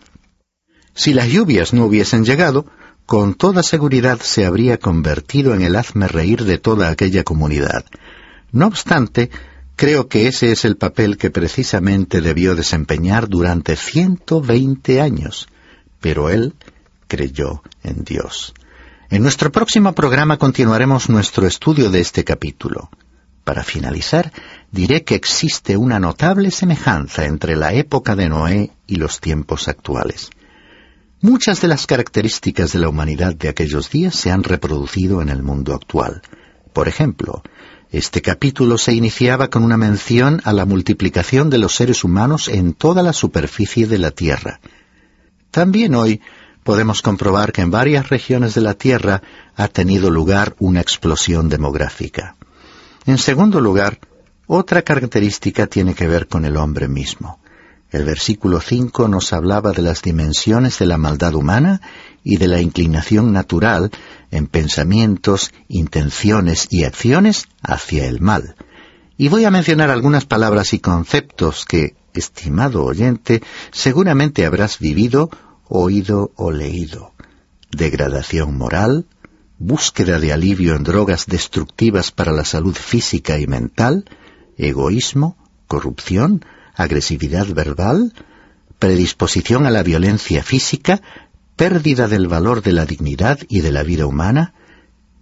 Si 0.93 1.13
las 1.13 1.27
lluvias 1.27 1.73
no 1.73 1.85
hubiesen 1.85 2.25
llegado, 2.25 2.65
con 3.05 3.33
toda 3.33 3.63
seguridad 3.63 4.19
se 4.21 4.45
habría 4.45 4.79
convertido 4.79 5.53
en 5.53 5.61
el 5.61 5.75
hazme 5.75 6.07
reír 6.07 6.43
de 6.43 6.57
toda 6.57 6.89
aquella 6.89 7.23
comunidad. 7.23 7.85
No 8.51 8.67
obstante, 8.67 9.29
creo 9.77 10.09
que 10.09 10.27
ese 10.27 10.51
es 10.51 10.65
el 10.65 10.75
papel 10.75 11.17
que 11.17 11.29
precisamente 11.29 12.19
debió 12.19 12.55
desempeñar 12.55 13.29
durante 13.29 13.77
ciento 13.77 14.41
veinte 14.41 14.99
años. 14.99 15.47
Pero 16.01 16.29
él 16.29 16.55
creyó 17.07 17.61
en 17.83 18.03
Dios. 18.03 18.53
En 19.09 19.21
nuestro 19.21 19.51
próximo 19.53 19.93
programa 19.93 20.37
continuaremos 20.37 21.09
nuestro 21.09 21.47
estudio 21.47 21.89
de 21.89 22.01
este 22.01 22.25
capítulo. 22.25 22.89
Para 23.45 23.63
finalizar, 23.63 24.33
diré 24.71 25.05
que 25.05 25.15
existe 25.15 25.77
una 25.77 25.99
notable 25.99 26.51
semejanza 26.51 27.25
entre 27.25 27.55
la 27.55 27.73
época 27.73 28.17
de 28.17 28.27
Noé 28.27 28.71
y 28.87 28.95
los 28.95 29.21
tiempos 29.21 29.69
actuales. 29.69 30.31
Muchas 31.21 31.61
de 31.61 31.67
las 31.69 31.87
características 31.87 32.73
de 32.73 32.79
la 32.79 32.89
humanidad 32.89 33.35
de 33.35 33.47
aquellos 33.47 33.89
días 33.89 34.15
se 34.15 34.31
han 34.31 34.43
reproducido 34.43 35.21
en 35.21 35.29
el 35.29 35.43
mundo 35.43 35.73
actual. 35.73 36.21
Por 36.73 36.87
ejemplo, 36.87 37.41
este 37.97 38.21
capítulo 38.21 38.77
se 38.77 38.93
iniciaba 38.93 39.49
con 39.49 39.63
una 39.63 39.75
mención 39.75 40.39
a 40.43 40.53
la 40.53 40.65
multiplicación 40.65 41.49
de 41.49 41.57
los 41.57 41.75
seres 41.75 42.03
humanos 42.03 42.47
en 42.47 42.73
toda 42.73 43.01
la 43.01 43.11
superficie 43.11 43.87
de 43.87 43.97
la 43.97 44.11
Tierra. 44.11 44.59
También 45.49 45.95
hoy 45.95 46.21
podemos 46.63 47.01
comprobar 47.01 47.51
que 47.51 47.61
en 47.61 47.71
varias 47.71 48.09
regiones 48.09 48.53
de 48.53 48.61
la 48.61 48.75
Tierra 48.75 49.23
ha 49.55 49.67
tenido 49.67 50.11
lugar 50.11 50.55
una 50.59 50.79
explosión 50.79 51.49
demográfica. 51.49 52.35
En 53.07 53.17
segundo 53.17 53.61
lugar, 53.61 53.99
otra 54.45 54.83
característica 54.83 55.65
tiene 55.65 55.95
que 55.95 56.07
ver 56.07 56.27
con 56.27 56.45
el 56.45 56.57
hombre 56.57 56.87
mismo. 56.87 57.39
El 57.89 58.03
versículo 58.03 58.59
5 58.59 59.07
nos 59.07 59.33
hablaba 59.33 59.71
de 59.71 59.81
las 59.81 60.03
dimensiones 60.03 60.77
de 60.77 60.85
la 60.85 60.97
maldad 60.97 61.33
humana 61.33 61.81
y 62.29 62.35
de 62.35 62.49
la 62.49 62.59
inclinación 62.59 63.31
natural 63.31 63.89
en 64.31 64.47
pensamientos, 64.47 65.53
intenciones 65.69 66.67
y 66.69 66.83
acciones 66.83 67.47
hacia 67.61 68.05
el 68.05 68.19
mal. 68.19 68.55
Y 69.17 69.29
voy 69.29 69.45
a 69.45 69.51
mencionar 69.51 69.89
algunas 69.91 70.25
palabras 70.25 70.73
y 70.73 70.79
conceptos 70.79 71.63
que, 71.63 71.95
estimado 72.13 72.83
oyente, 72.83 73.41
seguramente 73.71 74.45
habrás 74.45 74.79
vivido, 74.79 75.29
oído 75.69 76.33
o 76.35 76.51
leído. 76.51 77.13
Degradación 77.71 78.57
moral, 78.57 79.05
búsqueda 79.57 80.19
de 80.19 80.33
alivio 80.33 80.75
en 80.75 80.83
drogas 80.83 81.27
destructivas 81.27 82.11
para 82.11 82.33
la 82.33 82.43
salud 82.43 82.75
física 82.75 83.39
y 83.39 83.47
mental, 83.47 84.03
egoísmo, 84.57 85.37
corrupción, 85.65 86.43
agresividad 86.75 87.47
verbal, 87.47 88.11
predisposición 88.79 89.65
a 89.65 89.71
la 89.71 89.81
violencia 89.81 90.43
física, 90.43 91.01
pérdida 91.57 92.07
del 92.07 92.27
valor 92.27 92.61
de 92.61 92.71
la 92.71 92.85
dignidad 92.85 93.39
y 93.49 93.61
de 93.61 93.71
la 93.71 93.83
vida 93.83 94.05
humana, 94.05 94.53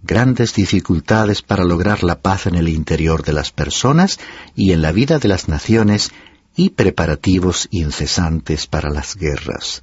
grandes 0.02 0.54
dificultades 0.54 1.42
para 1.42 1.64
lograr 1.64 2.04
la 2.04 2.20
paz 2.20 2.46
en 2.46 2.54
el 2.54 2.68
interior 2.68 3.24
de 3.24 3.32
las 3.32 3.50
personas 3.50 4.20
y 4.54 4.72
en 4.72 4.82
la 4.82 4.92
vida 4.92 5.18
de 5.18 5.28
las 5.28 5.48
naciones 5.48 6.12
y 6.54 6.70
preparativos 6.70 7.68
incesantes 7.70 8.66
para 8.66 8.90
las 8.90 9.16
guerras. 9.16 9.80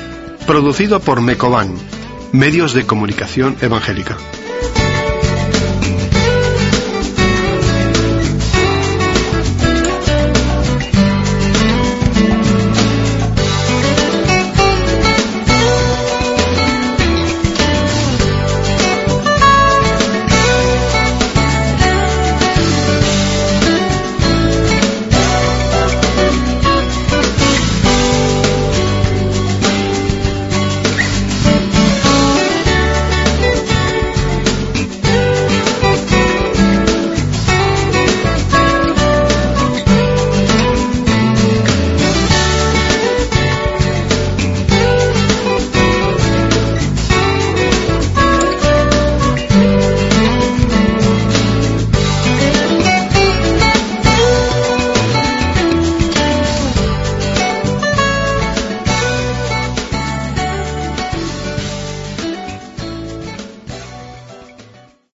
producido 0.47 1.01
por 1.01 1.21
Mecoban, 1.21 1.75
Medios 2.33 2.73
de 2.73 2.87
Comunicación 2.87 3.57
Evangélica. 3.61 4.17